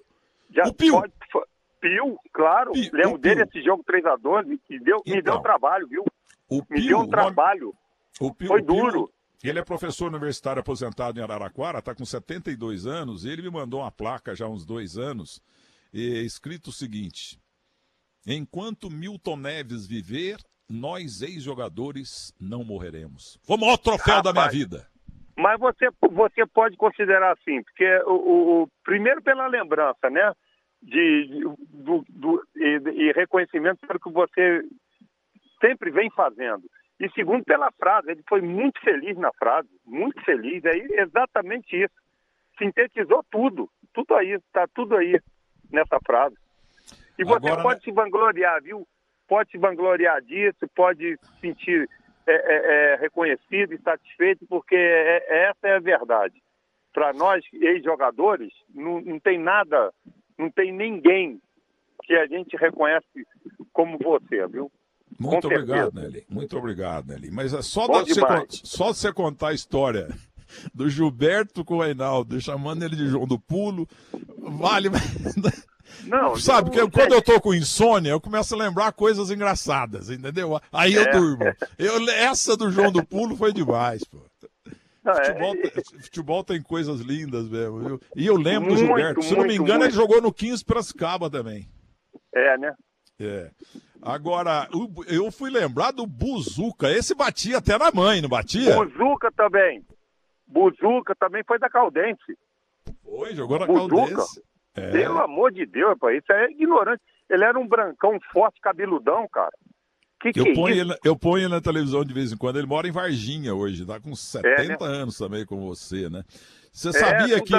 Já 0.51 0.65
o 0.65 0.75
Pio. 0.75 0.93
Pode... 0.95 1.13
Pio, 1.81 2.19
claro. 2.33 2.73
Pio, 2.73 2.91
Lembro 2.93 3.19
dele 3.19 3.43
esse 3.43 3.63
jogo 3.63 3.85
3x2 3.85 4.59
e 4.69 4.79
deu, 4.81 5.01
então, 5.07 5.17
me 5.17 5.23
deu 5.23 5.41
trabalho, 5.41 5.87
viu? 5.87 6.05
O 6.49 6.63
me 6.69 6.87
deu 6.87 6.99
um 6.99 7.09
trabalho. 7.09 7.75
O 8.21 8.35
Pio, 8.35 8.49
Foi 8.49 8.61
duro. 8.61 9.11
Ele 9.43 9.59
é 9.59 9.65
professor 9.65 10.09
universitário 10.09 10.61
aposentado 10.61 11.19
em 11.19 11.23
Araraquara, 11.23 11.79
está 11.79 11.95
com 11.95 12.05
72 12.05 12.87
anos. 12.87 13.25
Ele 13.25 13.41
me 13.41 13.51
mandou 13.51 13.81
uma 13.81 13.91
placa 13.91 14.35
já 14.35 14.45
há 14.45 14.49
uns 14.49 14.67
dois 14.67 14.99
anos, 14.99 15.41
escrito 15.93 16.69
o 16.69 16.73
seguinte: 16.73 17.39
Enquanto 18.27 18.91
Milton 18.91 19.37
Neves 19.37 19.87
viver, 19.87 20.37
nós 20.69 21.23
ex-jogadores 21.23 22.35
não 22.41 22.63
morreremos. 22.63 23.39
Foi 23.43 23.57
o 23.57 23.61
maior 23.61 23.77
troféu 23.77 24.17
Rapaz, 24.17 24.23
da 24.23 24.33
minha 24.33 24.51
vida. 24.51 24.87
Mas 25.37 25.59
você, 25.59 25.89
você 26.11 26.47
pode 26.47 26.77
considerar 26.77 27.33
assim, 27.33 27.63
porque 27.63 27.87
o, 28.07 28.63
o 28.63 28.69
primeiro 28.85 29.23
pela 29.23 29.47
lembrança, 29.47 30.11
né? 30.11 30.33
De, 30.83 31.27
de 31.27 31.41
do, 31.43 32.05
do, 32.09 32.43
e, 32.57 33.09
e, 33.09 33.13
reconhecimento 33.13 33.87
pelo 33.87 34.01
que 34.01 34.11
você 34.11 34.63
sempre 35.61 35.91
vem 35.91 36.11
fazendo. 36.11 36.63
E 36.99 37.11
segundo 37.11 37.45
pela 37.45 37.71
frase, 37.73 38.11
ele 38.11 38.23
foi 38.29 38.41
muito 38.41 38.81
feliz 38.81 39.17
na 39.17 39.31
frase, 39.33 39.69
muito 39.87 40.23
feliz. 40.23 40.63
É 40.65 41.03
exatamente 41.03 41.77
isso. 41.77 41.95
Sintetizou 42.59 43.25
tudo, 43.31 43.69
tudo 43.93 44.15
aí, 44.15 44.33
está 44.33 44.67
tudo 44.75 44.97
aí 44.97 45.19
nessa 45.71 45.99
frase. 46.05 46.37
E 47.21 47.25
você 47.25 47.49
Agora, 47.49 47.63
pode 47.63 47.81
né? 47.81 47.85
se 47.85 47.93
vangloriar, 47.93 48.63
viu? 48.63 48.89
Pode 49.29 49.51
se 49.51 49.59
vangloriar 49.59 50.23
disso, 50.23 50.67
pode 50.75 51.19
se 51.19 51.41
sentir 51.41 51.89
é, 52.27 52.33
é, 52.33 52.93
é, 52.93 52.97
reconhecido 52.97 53.75
e 53.75 53.83
satisfeito, 53.83 54.47
porque 54.49 54.75
é, 54.75 55.27
é, 55.29 55.51
essa 55.51 55.69
é 55.69 55.77
a 55.77 55.81
verdade. 55.81 56.43
Para 56.95 57.13
nós, 57.13 57.45
ex-jogadores, 57.53 58.51
não, 58.75 59.03
não 59.03 59.21
tem 59.21 59.39
nada, 59.39 59.93
não 60.39 60.51
tem 60.51 60.73
ninguém 60.73 61.41
que 62.05 62.15
a 62.15 62.27
gente 62.27 62.57
reconhece 62.57 63.07
como 63.71 63.99
você, 63.99 64.47
viu? 64.49 64.73
Muito 65.19 65.47
Com 65.47 65.55
obrigado, 65.55 65.93
certeza. 65.93 66.09
Nelly. 66.09 66.27
Muito 66.27 66.57
obrigado, 66.57 67.07
Nelly. 67.09 67.31
Mas 67.31 67.53
é 67.53 67.61
só, 67.61 67.87
da, 67.87 68.01
você, 68.01 68.21
só 68.49 68.95
você 68.95 69.13
contar 69.13 69.49
a 69.49 69.55
história 69.55 70.09
do 70.75 70.89
Gilberto 70.89 71.65
com 71.67 71.77
o 71.77 71.83
Reinaldo, 71.83 72.41
chamando 72.41 72.83
ele 72.83 72.97
de 72.97 73.09
João 73.09 73.27
do 73.27 73.39
Pulo, 73.39 73.87
vale. 74.39 74.89
Não, 76.05 76.37
Sabe, 76.37 76.71
que 76.71 76.91
quando 76.91 77.13
eu 77.13 77.23
tô 77.23 77.41
com 77.41 77.55
insônia, 77.55 78.11
eu 78.11 78.21
começo 78.21 78.55
a 78.55 78.59
lembrar 78.59 78.93
coisas 78.93 79.31
engraçadas, 79.31 80.11
entendeu? 80.11 80.61
Aí 80.73 80.95
eu 80.95 81.03
é. 81.03 81.11
durmo. 81.11 81.45
Eu, 81.79 82.09
essa 82.11 82.57
do 82.57 82.71
João 82.71 82.93
do 82.93 83.05
Pulo 83.05 83.37
foi 83.37 83.53
demais, 83.53 84.05
pô. 84.05 84.19
Não, 85.03 85.15
futebol, 85.15 85.55
é... 85.55 86.03
futebol, 86.03 86.45
tem 86.45 86.63
coisas 86.63 87.01
lindas 87.01 87.49
mesmo, 87.49 87.79
viu? 87.79 88.01
E 88.15 88.27
eu 88.27 88.37
lembro 88.37 88.71
muito, 88.71 88.81
do 88.81 88.87
Gilberto. 88.87 89.23
Se 89.23 89.35
muito, 89.35 89.41
não 89.41 89.47
me 89.47 89.55
engano, 89.55 89.79
muito. 89.79 89.91
ele 89.91 89.95
jogou 89.95 90.21
no 90.21 90.33
15 90.33 90.65
Piracicaba 90.65 91.31
também. 91.31 91.67
É, 92.35 92.59
né? 92.59 92.75
É. 93.19 93.51
Agora, 94.03 94.69
eu 95.09 95.31
fui 95.31 95.51
lembrar 95.51 95.91
do 95.91 96.07
Buzuca. 96.07 96.91
Esse 96.91 97.15
batia 97.15 97.59
até 97.59 97.79
na 97.79 97.91
mãe, 97.91 98.21
não 98.21 98.29
batia? 98.29 98.77
Buzuca 98.77 99.31
também. 99.33 99.85
Buzuca 100.47 101.15
também 101.15 101.43
foi 101.47 101.59
da 101.59 101.69
Caldense. 101.69 102.39
Foi, 103.03 103.35
jogou 103.35 103.59
na 103.59 103.67
Buzuca. 103.67 103.97
Caldense. 103.97 104.43
É. 104.81 104.91
Pelo 104.91 105.19
amor 105.19 105.53
de 105.53 105.67
Deus, 105.67 105.91
rapaz, 105.91 106.19
isso 106.19 106.33
é 106.33 106.51
ignorante. 106.51 107.03
Ele 107.29 107.45
era 107.45 107.59
um 107.59 107.67
brancão 107.67 108.19
forte, 108.33 108.61
cabeludão, 108.61 109.29
cara. 109.29 109.53
Que 110.21 110.29
eu, 110.29 110.45
que 110.45 110.51
é 110.51 110.55
ponho 110.55 110.75
é 110.75 110.79
ele, 110.79 110.95
eu 111.05 111.17
ponho 111.17 111.45
ele 111.45 111.55
na 111.55 111.61
televisão 111.61 112.05
de 112.05 112.13
vez 112.13 112.33
em 112.33 112.37
quando. 112.37 112.59
Ele 112.59 112.67
mora 112.67 112.87
em 112.87 112.93
Varginha 112.93 113.55
hoje, 113.55 113.87
tá 113.87 113.99
com 113.99 114.15
70 114.15 114.51
é, 114.53 114.67
né? 114.67 114.77
anos 114.81 115.17
também, 115.17 115.47
como 115.47 115.67
você, 115.67 116.11
né? 116.11 116.25
Você 116.73 116.93
sabia 116.93 117.37
é, 117.37 117.41
que 117.41 117.55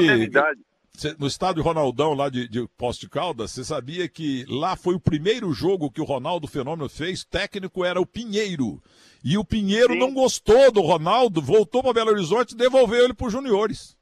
no 1.18 1.26
estádio 1.26 1.64
Ronaldão, 1.64 2.14
lá 2.14 2.30
de, 2.30 2.48
de 2.48 2.68
Poste 2.78 3.10
Caldas, 3.10 3.52
você 3.52 3.64
sabia 3.64 4.08
que 4.08 4.46
lá 4.48 4.76
foi 4.76 4.94
o 4.94 5.00
primeiro 5.00 5.52
jogo 5.54 5.90
que 5.90 6.02
o 6.02 6.06
Ronaldo 6.06 6.48
Fenômeno 6.48 6.90
fez? 6.90 7.24
Técnico 7.24 7.84
era 7.86 8.00
o 8.00 8.06
Pinheiro. 8.06 8.82
E 9.24 9.38
o 9.38 9.46
Pinheiro 9.46 9.94
Sim. 9.94 10.00
não 10.00 10.14
gostou 10.14 10.72
do 10.72 10.82
Ronaldo, 10.82 11.42
voltou 11.42 11.82
para 11.82 11.94
Belo 11.94 12.12
Horizonte 12.12 12.52
e 12.52 12.58
devolveu 12.58 13.04
ele 13.06 13.14
para 13.14 13.28
os 13.28 13.34
juniores. 13.34 13.98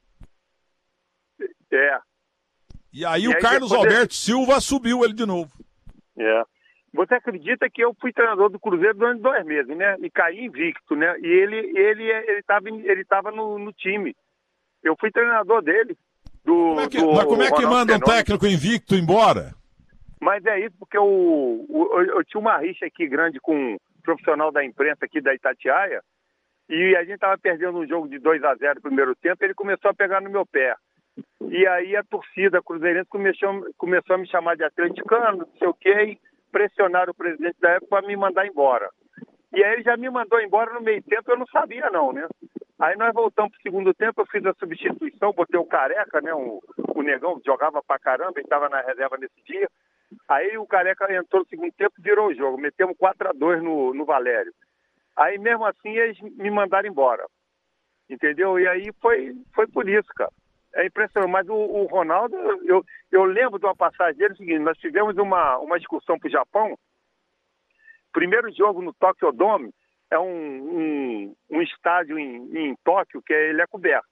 É. 1.72 1.98
E 2.92 3.04
aí 3.04 3.24
e 3.24 3.28
o 3.28 3.34
aí 3.34 3.40
Carlos 3.40 3.72
Alberto 3.72 4.14
Silva 4.14 4.60
subiu 4.60 5.04
ele 5.04 5.14
de 5.14 5.26
novo. 5.26 5.50
É. 6.18 6.42
Você 6.92 7.14
acredita 7.14 7.70
que 7.70 7.82
eu 7.82 7.94
fui 8.00 8.12
treinador 8.12 8.50
do 8.50 8.58
Cruzeiro 8.58 8.94
durante 8.94 9.22
dois 9.22 9.44
meses, 9.44 9.76
né? 9.76 9.96
E 10.00 10.10
caí 10.10 10.44
invicto, 10.44 10.96
né? 10.96 11.14
E 11.20 11.26
ele 11.26 11.56
ele 11.78 12.04
ele 12.04 12.40
estava 12.40 12.68
ele 12.68 13.04
tava 13.04 13.30
no, 13.30 13.58
no 13.58 13.72
time. 13.72 14.14
Eu 14.82 14.96
fui 14.98 15.10
treinador 15.10 15.62
dele. 15.62 15.96
Do, 16.44 16.52
como 16.52 16.80
é 16.80 16.88
que, 16.88 16.98
do, 16.98 17.12
mas 17.12 17.24
como 17.24 17.42
é 17.42 17.50
que 17.52 17.66
manda 17.66 17.96
um 17.96 18.00
técnico 18.00 18.46
invicto 18.46 18.94
embora? 18.94 19.54
Mas 20.20 20.44
é 20.44 20.60
isso, 20.60 20.76
porque 20.78 20.98
o, 20.98 21.66
o, 21.68 22.02
eu 22.02 22.24
tinha 22.24 22.40
uma 22.40 22.58
rixa 22.58 22.86
aqui 22.86 23.06
grande 23.08 23.38
com 23.40 23.54
um 23.54 23.78
profissional 24.02 24.50
da 24.50 24.64
imprensa 24.64 25.04
aqui 25.04 25.20
da 25.20 25.34
Itatiaia, 25.34 26.02
e 26.68 26.94
a 26.96 27.00
gente 27.00 27.14
estava 27.14 27.38
perdendo 27.38 27.78
um 27.78 27.86
jogo 27.86 28.08
de 28.08 28.18
2 28.18 28.44
a 28.44 28.54
0 28.54 28.74
no 28.76 28.80
primeiro 28.82 29.14
tempo, 29.16 29.42
ele 29.42 29.54
começou 29.54 29.90
a 29.90 29.94
pegar 29.94 30.20
no 30.20 30.30
meu 30.30 30.44
pé. 30.46 30.74
E 31.50 31.66
aí 31.66 31.96
a 31.96 32.04
torcida 32.04 32.62
cruzeirense 32.62 33.08
começou, 33.08 33.66
começou 33.76 34.14
a 34.14 34.18
me 34.18 34.28
chamar 34.28 34.56
de 34.56 34.64
atleticano, 34.64 35.38
não 35.38 35.58
sei 35.58 35.68
o 35.68 35.74
quê, 35.74 36.02
e 36.04 36.18
pressionaram 36.52 37.10
o 37.12 37.16
presidente 37.16 37.58
da 37.60 37.70
época 37.70 37.88
para 37.88 38.06
me 38.06 38.16
mandar 38.16 38.46
embora. 38.46 38.88
E 39.52 39.64
aí 39.64 39.74
ele 39.74 39.82
já 39.82 39.96
me 39.96 40.08
mandou 40.08 40.40
embora 40.40 40.72
no 40.72 40.80
meio 40.80 41.02
tempo, 41.02 41.30
eu 41.30 41.38
não 41.38 41.46
sabia 41.46 41.90
não, 41.90 42.12
né? 42.12 42.26
Aí 42.78 42.96
nós 42.96 43.12
voltamos 43.12 43.52
pro 43.52 43.62
segundo 43.62 43.92
tempo, 43.92 44.20
eu 44.20 44.26
fiz 44.26 44.44
a 44.46 44.54
substituição, 44.54 45.32
botei 45.32 45.58
o 45.58 45.66
Careca, 45.66 46.20
né? 46.20 46.32
O, 46.32 46.62
o 46.94 47.02
Negão 47.02 47.40
jogava 47.44 47.82
pra 47.82 47.98
caramba, 47.98 48.34
ele 48.36 48.46
estava 48.46 48.68
na 48.68 48.80
reserva 48.80 49.18
nesse 49.18 49.42
dia. 49.44 49.68
Aí 50.28 50.56
o 50.56 50.66
Careca 50.66 51.12
entrou 51.12 51.42
no 51.42 51.48
segundo 51.48 51.72
tempo 51.72 51.92
e 51.98 52.02
virou 52.02 52.28
o 52.28 52.34
jogo. 52.34 52.58
Metemos 52.58 52.96
4 52.96 53.28
a 53.28 53.32
2 53.32 53.62
no, 53.62 53.92
no 53.92 54.04
Valério. 54.04 54.52
Aí 55.16 55.36
mesmo 55.38 55.64
assim 55.66 55.90
eles 55.90 56.18
me 56.20 56.50
mandaram 56.50 56.88
embora. 56.88 57.26
Entendeu? 58.08 58.58
E 58.58 58.66
aí 58.66 58.90
foi, 59.00 59.34
foi 59.54 59.66
por 59.66 59.88
isso, 59.88 60.08
cara. 60.16 60.32
É 60.74 60.86
impressionante. 60.86 61.30
Mas 61.30 61.48
o, 61.48 61.54
o 61.54 61.86
Ronaldo, 61.86 62.36
eu, 62.64 62.84
eu 63.10 63.24
lembro 63.24 63.58
de 63.58 63.66
uma 63.66 63.76
passagem 63.76 64.16
dele, 64.16 64.34
é 64.34 64.36
seguinte, 64.36 64.58
nós 64.60 64.78
tivemos 64.78 65.16
uma, 65.16 65.58
uma 65.58 65.76
excursão 65.76 66.18
para 66.18 66.28
o 66.28 66.32
Japão. 66.32 66.78
Primeiro 68.12 68.52
jogo 68.52 68.82
no 68.82 68.92
Tokyo 68.94 69.32
Dome, 69.32 69.72
é 70.10 70.18
um, 70.18 70.26
um, 70.26 71.36
um 71.50 71.62
estádio 71.62 72.18
em, 72.18 72.56
em, 72.56 72.76
Tóquio 72.84 73.22
que 73.22 73.32
é, 73.32 73.50
ele 73.50 73.62
é 73.62 73.66
coberto. 73.66 74.08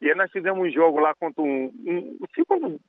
E 0.00 0.08
aí 0.08 0.14
nós 0.14 0.30
fizemos 0.30 0.64
um 0.64 0.70
jogo 0.70 1.00
lá 1.00 1.12
contra 1.16 1.42
um, 1.42 1.64
um, 1.66 2.18
segundo 2.34 2.80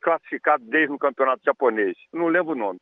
classificado 0.00 0.64
desde 0.64 0.94
o 0.94 0.98
campeonato 0.98 1.42
japonês, 1.44 1.96
não 2.12 2.28
lembro 2.28 2.52
o 2.52 2.58
nome. 2.58 2.80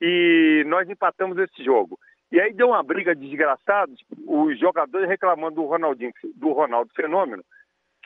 E 0.00 0.64
nós 0.66 0.88
empatamos 0.88 1.36
esse 1.36 1.62
jogo. 1.62 1.98
E 2.32 2.40
aí 2.40 2.54
deu 2.54 2.68
uma 2.68 2.82
briga 2.82 3.14
desgraçada, 3.14 3.92
os 4.26 4.58
jogadores 4.58 5.08
reclamando 5.08 5.56
do 5.56 5.64
Ronaldinho, 5.66 6.12
do 6.36 6.52
Ronaldo 6.52 6.90
Fenômeno, 6.94 7.44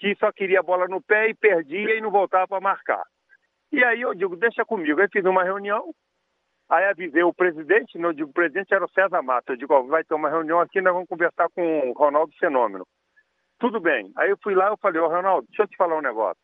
que 0.05 0.15
só 0.17 0.31
queria 0.31 0.61
a 0.61 0.63
bola 0.63 0.87
no 0.87 1.01
pé 1.01 1.31
e 1.31 1.35
perdia 1.35 1.97
e 1.97 2.01
não 2.03 2.11
voltava 2.11 2.47
para 2.47 2.61
marcar. 2.61 3.03
E 3.73 3.83
aí 3.83 4.03
eu 4.03 4.15
digo, 4.15 4.37
deixa 4.37 4.63
comigo. 4.63 5.01
Aí 5.01 5.09
fiz 5.11 5.25
uma 5.25 5.43
reunião, 5.43 5.95
Aí 6.69 6.85
avisei 6.87 7.23
o 7.23 7.33
presidente, 7.33 7.99
não 7.99 8.13
digo 8.13 8.33
presidente, 8.33 8.73
era 8.73 8.85
o 8.85 8.91
César 8.91 9.23
Mata. 9.23 9.53
Eu 9.53 9.57
digo, 9.57 9.75
ó, 9.75 9.83
vai 9.83 10.03
ter 10.03 10.15
uma 10.15 10.31
reunião 10.31 10.61
aqui, 10.61 10.81
nós 10.81 10.95
vamos 10.95 11.09
conversar 11.09 11.49
com 11.55 11.91
o 11.91 11.93
Ronaldo 11.93 12.33
Fenômeno. 12.39 12.87
Tudo 13.59 13.81
bem. 13.81 14.11
Aí 14.17 14.31
eu 14.31 14.39
fui 14.43 14.55
lá 14.55 14.73
e 14.73 14.81
falei, 14.81 15.01
ô 15.01 15.09
Ronaldo, 15.09 15.47
deixa 15.49 15.63
eu 15.63 15.69
te 15.69 15.77
falar 15.77 15.99
um 15.99 16.03
negócio. 16.03 16.41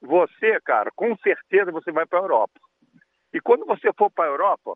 Você, 0.00 0.58
cara, 0.64 0.90
com 0.94 1.14
certeza 1.18 1.70
você 1.70 1.92
vai 1.92 2.06
para 2.06 2.18
a 2.18 2.22
Europa. 2.22 2.58
E 3.32 3.40
quando 3.40 3.66
você 3.66 3.90
for 3.96 4.10
para 4.10 4.24
a 4.24 4.32
Europa, 4.32 4.74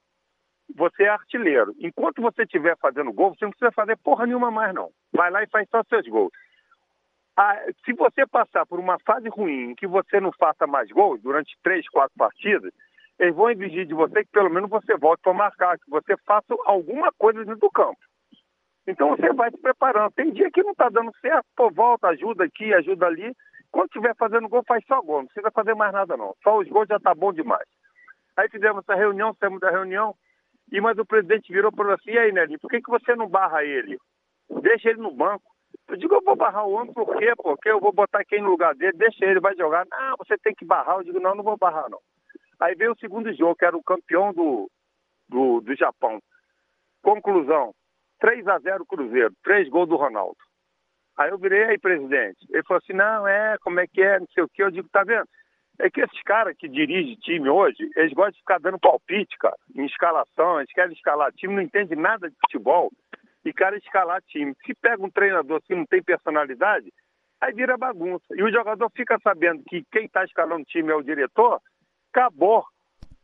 você 0.74 1.04
é 1.04 1.08
artilheiro. 1.08 1.74
Enquanto 1.80 2.20
você 2.20 2.42
estiver 2.42 2.76
fazendo 2.78 3.12
gol, 3.12 3.34
você 3.34 3.44
não 3.44 3.52
precisa 3.52 3.72
fazer 3.72 3.96
porra 3.98 4.26
nenhuma 4.26 4.50
mais, 4.50 4.74
não. 4.74 4.90
Vai 5.12 5.30
lá 5.30 5.42
e 5.42 5.48
faz 5.48 5.66
só 5.70 5.82
seus 5.84 6.06
gols. 6.06 6.32
Ah, 7.36 7.60
se 7.84 7.92
você 7.92 8.26
passar 8.26 8.64
por 8.64 8.80
uma 8.80 8.98
fase 9.00 9.28
ruim 9.28 9.70
em 9.70 9.74
que 9.74 9.86
você 9.86 10.18
não 10.20 10.32
faça 10.32 10.66
mais 10.66 10.90
gols 10.90 11.20
durante 11.20 11.54
três, 11.62 11.86
quatro 11.88 12.16
partidas, 12.16 12.72
eles 13.18 13.34
vão 13.34 13.50
exigir 13.50 13.86
de 13.86 13.94
você 13.94 14.24
que 14.24 14.30
pelo 14.30 14.50
menos 14.50 14.70
você 14.70 14.96
volte 14.96 15.22
para 15.22 15.34
marcar, 15.34 15.78
que 15.78 15.90
você 15.90 16.16
faça 16.26 16.54
alguma 16.64 17.12
coisa 17.12 17.44
dentro 17.44 17.60
do 17.60 17.70
campo. 17.70 17.98
Então 18.86 19.10
você 19.10 19.32
vai 19.32 19.50
se 19.50 19.58
preparando. 19.58 20.12
Tem 20.12 20.32
dia 20.32 20.50
que 20.50 20.62
não 20.62 20.72
está 20.72 20.88
dando 20.88 21.12
certo, 21.20 21.46
pô, 21.56 21.70
volta, 21.70 22.08
ajuda 22.08 22.44
aqui, 22.44 22.72
ajuda 22.72 23.06
ali. 23.06 23.32
Quando 23.70 23.86
estiver 23.86 24.14
fazendo 24.16 24.48
gol, 24.48 24.62
faz 24.66 24.82
só 24.86 25.02
gol, 25.02 25.18
não 25.18 25.26
precisa 25.26 25.50
fazer 25.50 25.74
mais 25.74 25.92
nada 25.92 26.16
não. 26.16 26.34
Só 26.42 26.58
os 26.58 26.68
gols 26.68 26.88
já 26.88 26.96
está 26.96 27.14
bom 27.14 27.32
demais. 27.32 27.66
Aí 28.36 28.48
fizemos 28.48 28.82
essa 28.82 28.94
reunião, 28.94 29.34
saímos 29.34 29.60
da 29.60 29.70
reunião, 29.70 30.14
e 30.70 30.80
mas 30.80 30.98
o 30.98 31.04
presidente 31.04 31.52
virou 31.52 31.72
para 31.72 31.94
assim, 31.94 32.10
e 32.10 32.18
aí, 32.18 32.32
Nelinho, 32.32 32.60
por 32.60 32.70
que, 32.70 32.80
que 32.80 32.90
você 32.90 33.14
não 33.14 33.28
barra 33.28 33.64
ele? 33.64 33.98
Deixa 34.62 34.90
ele 34.90 35.00
no 35.00 35.10
banco. 35.10 35.55
Eu 35.88 35.96
digo, 35.96 36.14
eu 36.14 36.22
vou 36.22 36.34
barrar 36.34 36.66
o 36.66 36.72
homem 36.72 36.92
por 36.92 37.16
quê? 37.16 37.32
Porque 37.36 37.68
eu 37.68 37.78
vou 37.78 37.92
botar 37.92 38.24
quem 38.24 38.42
no 38.42 38.50
lugar 38.50 38.74
dele, 38.74 38.96
deixa 38.96 39.24
ele, 39.24 39.40
vai 39.40 39.54
jogar. 39.56 39.86
Não, 39.88 40.16
você 40.18 40.36
tem 40.38 40.54
que 40.54 40.64
barrar. 40.64 40.96
Eu 40.96 41.04
digo, 41.04 41.20
não, 41.20 41.34
não 41.34 41.44
vou 41.44 41.56
barrar, 41.56 41.88
não. 41.88 42.00
Aí 42.60 42.74
veio 42.74 42.92
o 42.92 42.98
segundo 42.98 43.32
jogo, 43.34 43.54
que 43.54 43.64
era 43.64 43.76
o 43.76 43.82
campeão 43.82 44.32
do, 44.32 44.68
do, 45.28 45.60
do 45.60 45.76
Japão. 45.76 46.20
Conclusão, 47.02 47.72
3 48.18 48.48
a 48.48 48.58
0 48.58 48.84
Cruzeiro, 48.86 49.32
três 49.44 49.68
gols 49.68 49.88
do 49.88 49.96
Ronaldo. 49.96 50.36
Aí 51.16 51.30
eu 51.30 51.38
virei 51.38 51.64
aí, 51.64 51.78
presidente. 51.78 52.44
Ele 52.50 52.62
falou 52.64 52.80
assim, 52.82 52.92
não, 52.92 53.26
é, 53.26 53.56
como 53.60 53.80
é 53.80 53.86
que 53.86 54.02
é, 54.02 54.18
não 54.18 54.26
sei 54.34 54.42
o 54.42 54.48
que. 54.48 54.62
Eu 54.62 54.70
digo, 54.70 54.88
tá 54.88 55.04
vendo? 55.04 55.26
É 55.78 55.90
que 55.90 56.00
esses 56.00 56.22
caras 56.22 56.56
que 56.58 56.68
dirigem 56.68 57.16
time 57.16 57.48
hoje, 57.48 57.88
eles 57.96 58.12
gostam 58.12 58.32
de 58.32 58.38
ficar 58.38 58.58
dando 58.58 58.78
palpite, 58.78 59.36
cara, 59.38 59.56
em 59.74 59.84
escalação, 59.84 60.58
eles 60.58 60.72
querem 60.72 60.94
escalar 60.94 61.32
time, 61.32 61.54
não 61.54 61.62
entende 61.62 61.94
nada 61.94 62.30
de 62.30 62.36
futebol 62.40 62.90
e 63.48 63.52
querem 63.52 63.78
escalar 63.78 64.20
time. 64.22 64.54
Se 64.66 64.74
pega 64.74 65.04
um 65.04 65.10
treinador 65.10 65.60
que 65.62 65.74
não 65.74 65.86
tem 65.86 66.02
personalidade, 66.02 66.92
aí 67.40 67.52
vira 67.52 67.78
bagunça. 67.78 68.26
E 68.34 68.42
o 68.42 68.50
jogador 68.50 68.90
fica 68.90 69.18
sabendo 69.22 69.62
que 69.68 69.84
quem 69.92 70.06
está 70.06 70.24
escalando 70.24 70.62
o 70.62 70.66
time 70.66 70.90
é 70.90 70.94
o 70.94 71.02
diretor, 71.02 71.60
acabou. 72.12 72.64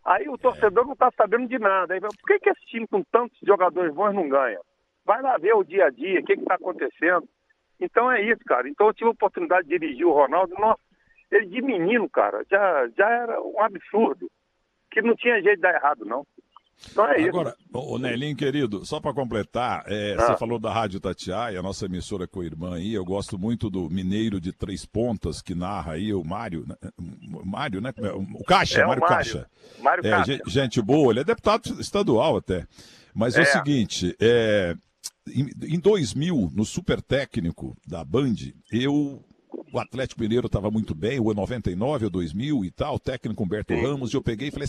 Aí 0.05 0.29
o 0.29 0.39
torcedor 0.39 0.85
não 0.85 0.93
está 0.93 1.11
sabendo 1.17 1.49
de 1.49 1.59
nada. 1.59 1.95
Aí, 1.95 2.01
por 2.01 2.11
que, 2.27 2.39
que 2.39 2.51
esse 2.51 2.65
time 2.67 2.87
com 2.87 3.03
tantos 3.03 3.39
jogadores 3.45 3.93
bons 3.93 4.15
não 4.15 4.29
ganha? 4.29 4.61
Vai 5.05 5.21
lá 5.23 5.37
ver 5.39 5.55
o 5.55 5.65
dia 5.65 5.87
a 5.87 5.91
dia, 5.91 6.21
o 6.21 6.25
que 6.25 6.35
está 6.35 6.55
acontecendo. 6.55 7.29
Então 7.81 8.11
é 8.11 8.23
isso, 8.23 8.43
cara. 8.47 8.69
Então 8.69 8.87
eu 8.87 8.95
tive 8.95 9.09
a 9.09 9.13
oportunidade 9.13 9.67
de 9.67 9.77
dirigir 9.77 10.07
o 10.07 10.13
Ronaldo. 10.13 10.55
Nossa, 10.55 10.81
ele 11.31 11.47
de 11.47 11.63
menino, 11.63 12.09
cara, 12.09 12.45
já, 12.49 12.89
já 12.97 13.11
era 13.11 13.43
um 13.43 13.61
absurdo. 13.61 14.31
Que 14.91 15.03
não 15.03 15.17
tinha 15.17 15.43
jeito 15.43 15.57
de 15.57 15.63
dar 15.63 15.75
errado, 15.75 16.05
não. 16.05 16.25
Então 16.91 17.07
é 17.07 17.23
Agora, 17.25 17.57
isso. 17.59 17.79
o 17.79 17.99
Nelinho, 17.99 18.37
querido, 18.37 18.85
só 18.85 19.01
para 19.01 19.15
completar, 19.15 19.85
é, 19.87 20.15
ah. 20.19 20.27
você 20.27 20.37
falou 20.37 20.59
da 20.59 20.73
Rádio 20.73 21.01
Tatiaia, 21.01 21.59
a 21.59 21.63
nossa 21.63 21.87
emissora 21.87 22.27
com 22.27 22.41
a 22.41 22.45
irmã 22.45 22.75
aí, 22.75 22.93
eu 22.93 23.05
gosto 23.05 23.39
muito 23.39 23.71
do 23.71 23.89
Mineiro 23.89 24.41
de 24.41 24.53
Três 24.53 24.85
Pontas, 24.85 25.41
que 25.41 25.55
narra 25.55 25.93
aí, 25.93 26.13
o 26.13 26.25
Mário, 26.25 26.67
né, 26.67 26.77
o 26.99 27.47
Mário, 27.47 27.81
né? 27.81 27.93
O 28.35 28.45
Caixa, 28.45 28.81
é, 28.81 28.87
Mário, 28.87 29.01
Mário 29.01 29.17
Caixa. 29.17 29.51
Mário 29.81 30.07
é, 30.07 30.11
Caixa. 30.11 30.41
Gente 30.47 30.83
boa, 30.83 31.13
ele 31.13 31.21
é 31.21 31.25
deputado 31.25 31.81
estadual 31.81 32.37
até. 32.37 32.67
Mas 33.15 33.37
é, 33.37 33.41
é 33.41 33.43
o 33.43 33.47
seguinte, 33.47 34.17
é, 34.21 34.75
em, 35.29 35.51
em 35.75 35.79
2000, 35.79 36.51
no 36.55 36.65
Super 36.65 37.01
Técnico 37.01 37.77
da 37.87 38.05
Band, 38.05 38.35
eu 38.71 39.23
o 39.73 39.79
Atlético 39.79 40.21
Mineiro 40.21 40.47
estava 40.47 40.71
muito 40.71 40.95
bem, 40.95 41.19
o 41.19 41.33
99, 41.33 42.07
o 42.07 42.11
2000 42.11 42.65
e 42.65 42.71
tal, 42.71 42.97
o 42.97 42.99
técnico 42.99 43.43
Humberto 43.43 43.75
Sim. 43.75 43.83
Ramos, 43.83 44.13
e 44.13 44.17
eu 44.17 44.23
peguei 44.23 44.49
e 44.49 44.51
falei, 44.51 44.69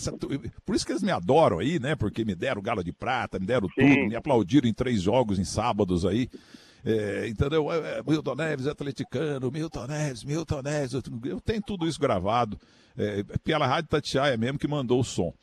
por 0.64 0.74
isso 0.74 0.86
que 0.86 0.92
eles 0.92 1.02
me 1.02 1.10
adoram 1.10 1.58
aí, 1.58 1.78
né? 1.78 1.94
Porque 1.94 2.24
me 2.24 2.34
deram 2.34 2.62
gala 2.62 2.82
de 2.82 2.92
prata, 2.92 3.38
me 3.38 3.46
deram 3.46 3.68
Sim. 3.68 3.74
tudo, 3.94 4.08
me 4.08 4.16
aplaudiram 4.16 4.66
em 4.66 4.72
três 4.72 5.02
jogos 5.02 5.38
em 5.38 5.44
sábados 5.44 6.06
aí. 6.06 6.28
É, 6.84 7.28
entendeu? 7.28 7.70
É, 7.72 7.98
é, 7.98 8.02
Milton 8.06 8.34
Neves, 8.34 8.66
atleticano, 8.66 9.50
Milton 9.50 9.86
Neves, 9.86 10.24
Milton 10.24 10.62
Neves, 10.62 10.92
eu 11.24 11.40
tenho 11.40 11.62
tudo 11.62 11.86
isso 11.86 12.00
gravado. 12.00 12.58
É, 12.96 13.22
pela 13.42 13.66
Rádio 13.66 13.90
Tatiaia 13.90 14.36
mesmo 14.36 14.58
que 14.58 14.68
mandou 14.68 15.00
o 15.00 15.04
som. 15.04 15.34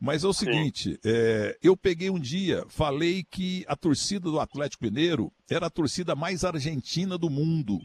Mas 0.00 0.24
é 0.24 0.26
o 0.26 0.32
seguinte, 0.32 0.98
é, 1.04 1.56
eu 1.62 1.76
peguei 1.76 2.10
um 2.10 2.18
dia, 2.18 2.64
falei 2.68 3.22
que 3.22 3.64
a 3.68 3.76
torcida 3.76 4.30
do 4.30 4.40
Atlético 4.40 4.84
Mineiro 4.84 5.32
era 5.48 5.66
a 5.66 5.70
torcida 5.70 6.14
mais 6.14 6.44
argentina 6.44 7.16
do 7.16 7.30
mundo. 7.30 7.78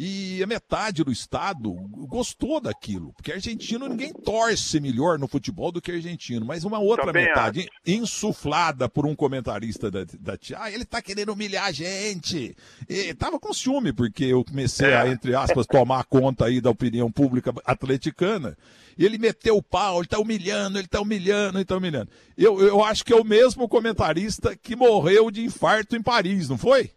E 0.00 0.40
a 0.40 0.46
metade 0.46 1.02
do 1.02 1.10
estado 1.10 1.74
gostou 2.06 2.60
daquilo, 2.60 3.12
porque 3.14 3.32
argentino 3.32 3.88
ninguém 3.88 4.12
torce 4.12 4.78
melhor 4.78 5.18
no 5.18 5.26
futebol 5.26 5.72
do 5.72 5.82
que 5.82 5.90
argentino, 5.90 6.46
mas 6.46 6.62
uma 6.62 6.78
outra 6.78 7.06
Também 7.06 7.24
metade 7.24 7.68
insuflada 7.84 8.88
por 8.88 9.04
um 9.04 9.16
comentarista 9.16 9.90
da, 9.90 10.04
da 10.04 10.38
ah, 10.56 10.70
ele 10.70 10.84
tá 10.84 11.02
querendo 11.02 11.32
humilhar 11.32 11.64
a 11.64 11.72
gente. 11.72 12.56
E 12.88 13.12
tava 13.14 13.40
com 13.40 13.52
ciúme, 13.52 13.92
porque 13.92 14.26
eu 14.26 14.44
comecei 14.44 14.94
a, 14.94 15.08
entre 15.08 15.34
aspas, 15.34 15.66
tomar 15.66 16.04
conta 16.04 16.44
aí 16.44 16.60
da 16.60 16.70
opinião 16.70 17.10
pública 17.10 17.52
atleticana. 17.66 18.56
E 18.96 19.04
ele 19.04 19.18
meteu 19.18 19.56
o 19.56 19.62
pau, 19.62 19.98
ele 19.98 20.06
tá 20.06 20.20
humilhando, 20.20 20.78
ele 20.78 20.86
tá 20.86 21.00
humilhando, 21.00 21.58
ele 21.58 21.64
tá 21.64 21.76
humilhando. 21.76 22.08
Eu, 22.36 22.60
eu 22.60 22.84
acho 22.84 23.04
que 23.04 23.12
é 23.12 23.16
o 23.16 23.24
mesmo 23.24 23.68
comentarista 23.68 24.54
que 24.54 24.76
morreu 24.76 25.28
de 25.28 25.44
infarto 25.44 25.96
em 25.96 26.02
Paris, 26.02 26.48
não 26.48 26.56
foi? 26.56 26.92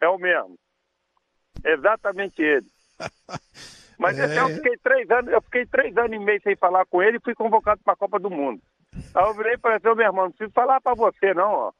É 0.00 0.06
o 0.06 0.18
mesmo. 0.18 0.56
Exatamente 1.72 2.42
ele. 2.42 2.66
Mas 3.98 4.16
É. 4.18 4.40
eu 4.40 4.48
fiquei 4.50 4.76
três 4.78 5.10
anos, 5.10 5.32
eu 5.32 5.42
fiquei 5.42 5.66
três 5.66 5.96
anos 5.96 6.12
e 6.12 6.18
meio 6.18 6.40
sem 6.42 6.54
falar 6.56 6.86
com 6.86 7.02
ele 7.02 7.16
e 7.16 7.20
fui 7.20 7.34
convocado 7.34 7.80
para 7.84 7.94
a 7.94 7.96
Copa 7.96 8.18
do 8.18 8.30
Mundo. 8.30 8.60
Aí 9.14 9.24
eu 9.24 9.34
virei 9.34 9.54
e 9.54 9.58
falei 9.58 9.76
assim, 9.78 9.88
meu 9.94 10.06
irmão, 10.06 10.24
não 10.24 10.30
preciso 10.30 10.52
falar 10.52 10.80
para 10.80 10.94
você 10.94 11.34
não, 11.34 11.52
ó. 11.52 11.72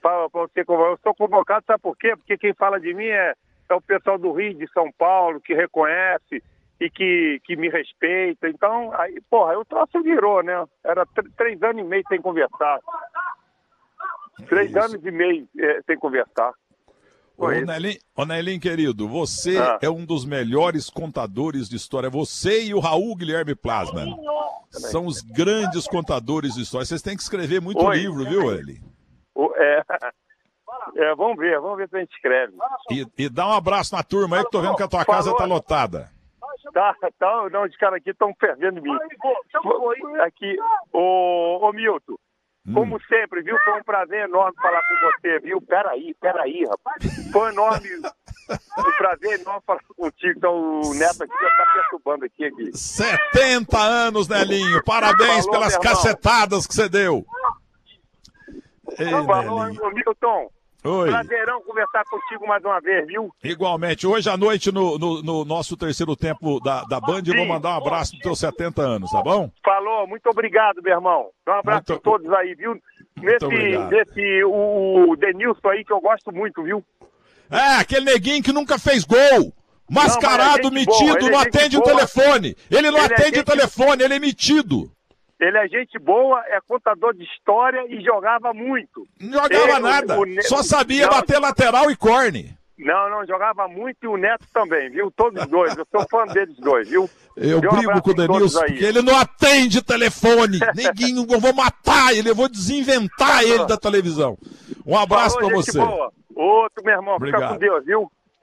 Pra, 0.00 0.30
pra 0.30 0.42
você, 0.42 0.64
convo- 0.64 0.86
eu 0.86 0.98
sou 1.02 1.14
convocado, 1.14 1.64
sabe 1.66 1.82
por 1.82 1.96
quê? 1.96 2.14
Porque 2.16 2.38
quem 2.38 2.54
fala 2.54 2.78
de 2.78 2.94
mim 2.94 3.06
é, 3.06 3.34
é 3.68 3.74
o 3.74 3.80
pessoal 3.80 4.16
do 4.18 4.30
Rio, 4.32 4.54
de 4.54 4.70
São 4.72 4.90
Paulo, 4.92 5.40
que 5.40 5.54
reconhece 5.54 6.40
e 6.78 6.88
que, 6.88 7.40
que 7.44 7.56
me 7.56 7.68
respeita. 7.68 8.48
Então, 8.48 8.92
aí, 8.94 9.20
porra, 9.28 9.52
aí 9.52 9.56
o 9.56 9.64
troço 9.64 10.00
virou, 10.02 10.42
né? 10.44 10.64
Era 10.84 11.04
tr- 11.06 11.28
três 11.36 11.60
anos 11.64 11.82
e 11.82 11.84
meio 11.84 12.04
sem 12.08 12.20
conversar. 12.22 12.78
Três 14.48 14.70
Isso. 14.70 14.78
anos 14.78 15.04
e 15.04 15.10
meio 15.10 15.48
eh, 15.58 15.80
sem 15.86 15.98
conversar. 15.98 16.52
Ô, 17.38 18.24
Nelim, 18.24 18.58
querido, 18.58 19.06
você 19.08 19.58
Ah. 19.58 19.78
é 19.82 19.90
um 19.90 20.04
dos 20.06 20.24
melhores 20.24 20.88
contadores 20.88 21.68
de 21.68 21.76
história. 21.76 22.08
Você 22.08 22.64
e 22.64 22.74
o 22.74 22.80
Raul 22.80 23.14
Guilherme 23.14 23.54
Plasman 23.54 24.16
são 24.70 25.06
os 25.06 25.20
grandes 25.20 25.86
contadores 25.86 26.54
de 26.54 26.62
história. 26.62 26.84
Vocês 26.86 27.02
têm 27.02 27.16
que 27.16 27.22
escrever 27.22 27.60
muito 27.60 27.84
Oi. 27.84 27.96
livro, 27.98 28.24
viu, 28.24 28.52
Eli? 28.52 28.80
O- 29.34 29.52
é, 29.54 29.82
é, 30.96 31.14
vamos 31.14 31.36
ver, 31.36 31.60
vamos 31.60 31.76
ver 31.76 31.88
se 31.90 31.96
a 31.96 32.00
gente 32.00 32.12
escreve. 32.14 32.54
E, 32.90 33.06
e 33.18 33.28
dá 33.28 33.46
um 33.48 33.52
abraço 33.52 33.94
na 33.94 34.02
turma 34.02 34.38
aí, 34.38 34.44
que 34.44 34.50
tô 34.50 34.60
vendo 34.62 34.76
que 34.76 34.82
a 34.82 34.88
tua 34.88 35.04
Falou. 35.04 35.22
casa 35.22 35.36
tá 35.36 35.44
lotada. 35.44 36.10
Tá, 36.72 36.94
tá, 37.18 37.48
não, 37.52 37.64
os 37.64 37.76
caras 37.76 37.98
aqui 37.98 38.10
estão 38.10 38.34
fervendo 38.40 38.82
mim. 38.82 38.90
Aqui, 40.24 40.56
ô, 40.92 41.58
ô 41.62 41.72
Milton. 41.72 42.16
Como 42.72 43.00
sempre, 43.02 43.42
viu? 43.42 43.56
Foi 43.64 43.80
um 43.80 43.84
prazer 43.84 44.24
enorme 44.24 44.56
falar 44.60 44.80
com 44.80 44.94
você, 45.06 45.38
viu? 45.40 45.60
Peraí, 45.62 46.14
peraí, 46.20 46.64
rapaz. 46.64 47.30
Foi 47.32 47.52
enorme, 47.52 47.88
um 48.78 48.92
prazer 48.98 49.40
enorme 49.40 49.62
falar 49.66 49.80
contigo. 49.96 50.34
Então 50.36 50.80
o 50.80 50.94
Neto 50.94 51.22
aqui 51.22 51.32
já 51.32 51.50
tá 51.50 51.72
perturbando 51.74 52.24
aqui. 52.24 52.44
aqui. 52.44 52.76
70 52.76 53.78
anos, 53.78 54.28
Nelinho. 54.28 54.82
Parabéns 54.84 55.44
Falou, 55.44 55.50
pelas 55.52 55.76
cacetadas 55.78 56.66
que 56.66 56.74
você 56.74 56.88
deu. 56.88 57.24
Ei, 58.98 59.10
Falou, 59.10 59.64
Nelinho. 59.64 59.94
Milton. 59.94 60.50
Oi. 60.86 61.08
Prazerão 61.10 61.60
conversar 61.62 62.04
contigo 62.04 62.46
mais 62.46 62.64
uma 62.64 62.80
vez, 62.80 63.06
viu? 63.06 63.30
Igualmente, 63.42 64.06
hoje 64.06 64.28
à 64.30 64.36
noite, 64.36 64.70
no, 64.72 64.98
no- 64.98 65.22
no 65.22 65.44
nosso 65.44 65.76
terceiro 65.76 66.14
tempo 66.14 66.60
da, 66.60 66.82
da 66.84 67.00
Band, 67.00 67.22
eu 67.26 67.34
vou 67.34 67.42
Sim. 67.42 67.48
mandar 67.48 67.70
um 67.74 67.76
abraço 67.78 68.12
pros 68.12 68.22
teus 68.22 68.38
70 68.38 68.82
anos, 68.82 69.10
tá 69.10 69.22
bom? 69.22 69.50
Falou, 69.64 70.06
muito 70.06 70.28
obrigado, 70.28 70.80
meu 70.82 70.94
irmão. 70.94 71.28
Um 71.48 71.52
abraço 71.52 71.84
Muito- 71.88 71.92
a 71.94 71.98
todos 72.12 72.32
aí, 72.34 72.54
viu? 72.54 72.74
Nesse, 73.16 73.46
nesse 73.90 74.44
o, 74.44 75.10
o 75.10 75.16
Denilson 75.16 75.68
aí 75.70 75.84
que 75.84 75.92
eu 75.92 76.00
gosto 76.00 76.30
muito, 76.32 76.62
viu? 76.62 76.84
É, 77.50 77.76
aquele 77.80 78.04
neguinho 78.04 78.42
que 78.42 78.52
nunca 78.52 78.78
fez 78.78 79.04
gol. 79.04 79.52
Mascarado, 79.88 80.62
Não, 80.64 80.70
é 80.70 80.72
metido, 80.80 81.30
não 81.30 81.40
é 81.40 81.42
atende 81.46 81.76
o 81.76 81.80
boa. 81.80 81.94
telefone. 81.94 82.56
Ele 82.70 82.90
não 82.90 82.98
Ele 82.98 83.06
é 83.06 83.14
atende 83.14 83.30
o 83.30 83.34
gente- 83.36 83.44
telefone, 83.44 84.02
ele 84.02 84.14
é 84.14 84.18
metido. 84.18 84.90
Ele 85.38 85.58
é 85.58 85.68
gente 85.68 85.98
boa, 85.98 86.42
é 86.46 86.58
contador 86.66 87.12
de 87.14 87.24
história 87.24 87.84
e 87.88 88.02
jogava 88.02 88.54
muito. 88.54 89.06
Não 89.20 89.32
jogava 89.42 89.72
Ele, 89.72 89.80
nada. 89.80 90.18
o- 90.18 90.22
o 90.22 90.42
Só 90.42 90.62
sabia 90.62 91.06
Não. 91.06 91.12
bater 91.14 91.38
lateral 91.38 91.90
e 91.90 91.96
corne. 91.96 92.56
Não, 92.78 93.08
não, 93.08 93.26
jogava 93.26 93.66
muito 93.68 93.96
e 94.02 94.06
o 94.06 94.18
Neto 94.18 94.46
também, 94.52 94.90
viu? 94.90 95.10
Todos 95.10 95.42
os 95.42 95.48
dois. 95.48 95.74
Eu 95.76 95.86
sou 95.90 96.06
fã 96.10 96.26
deles 96.26 96.56
dois, 96.58 96.86
viu? 96.88 97.08
Eu 97.34 97.58
Dê 97.60 97.68
um 97.68 97.70
brigo 97.70 97.90
abraço 97.90 98.02
com 98.02 98.10
o 98.10 98.14
aí. 98.58 98.66
porque 98.70 98.84
ele 98.84 99.00
não 99.02 99.18
atende 99.18 99.82
telefone. 99.82 100.58
Neguinho, 100.76 101.26
eu 101.30 101.40
vou 101.40 101.54
matar 101.54 102.14
ele, 102.14 102.28
eu 102.30 102.34
vou 102.34 102.48
desinventar 102.50 103.42
ele 103.44 103.64
da 103.66 103.78
televisão. 103.78 104.36
Um 104.86 104.96
abraço 104.96 105.38
gente 105.38 105.72
você. 105.72 105.78
boa. 105.78 106.12
Outro, 106.34 106.84
meu 106.84 106.94
irmão. 106.94 107.14
Fica 107.14 107.28
Obrigado. 107.28 107.52
com 107.54 107.58
Deus, 107.58 107.84
viu? 107.86 108.12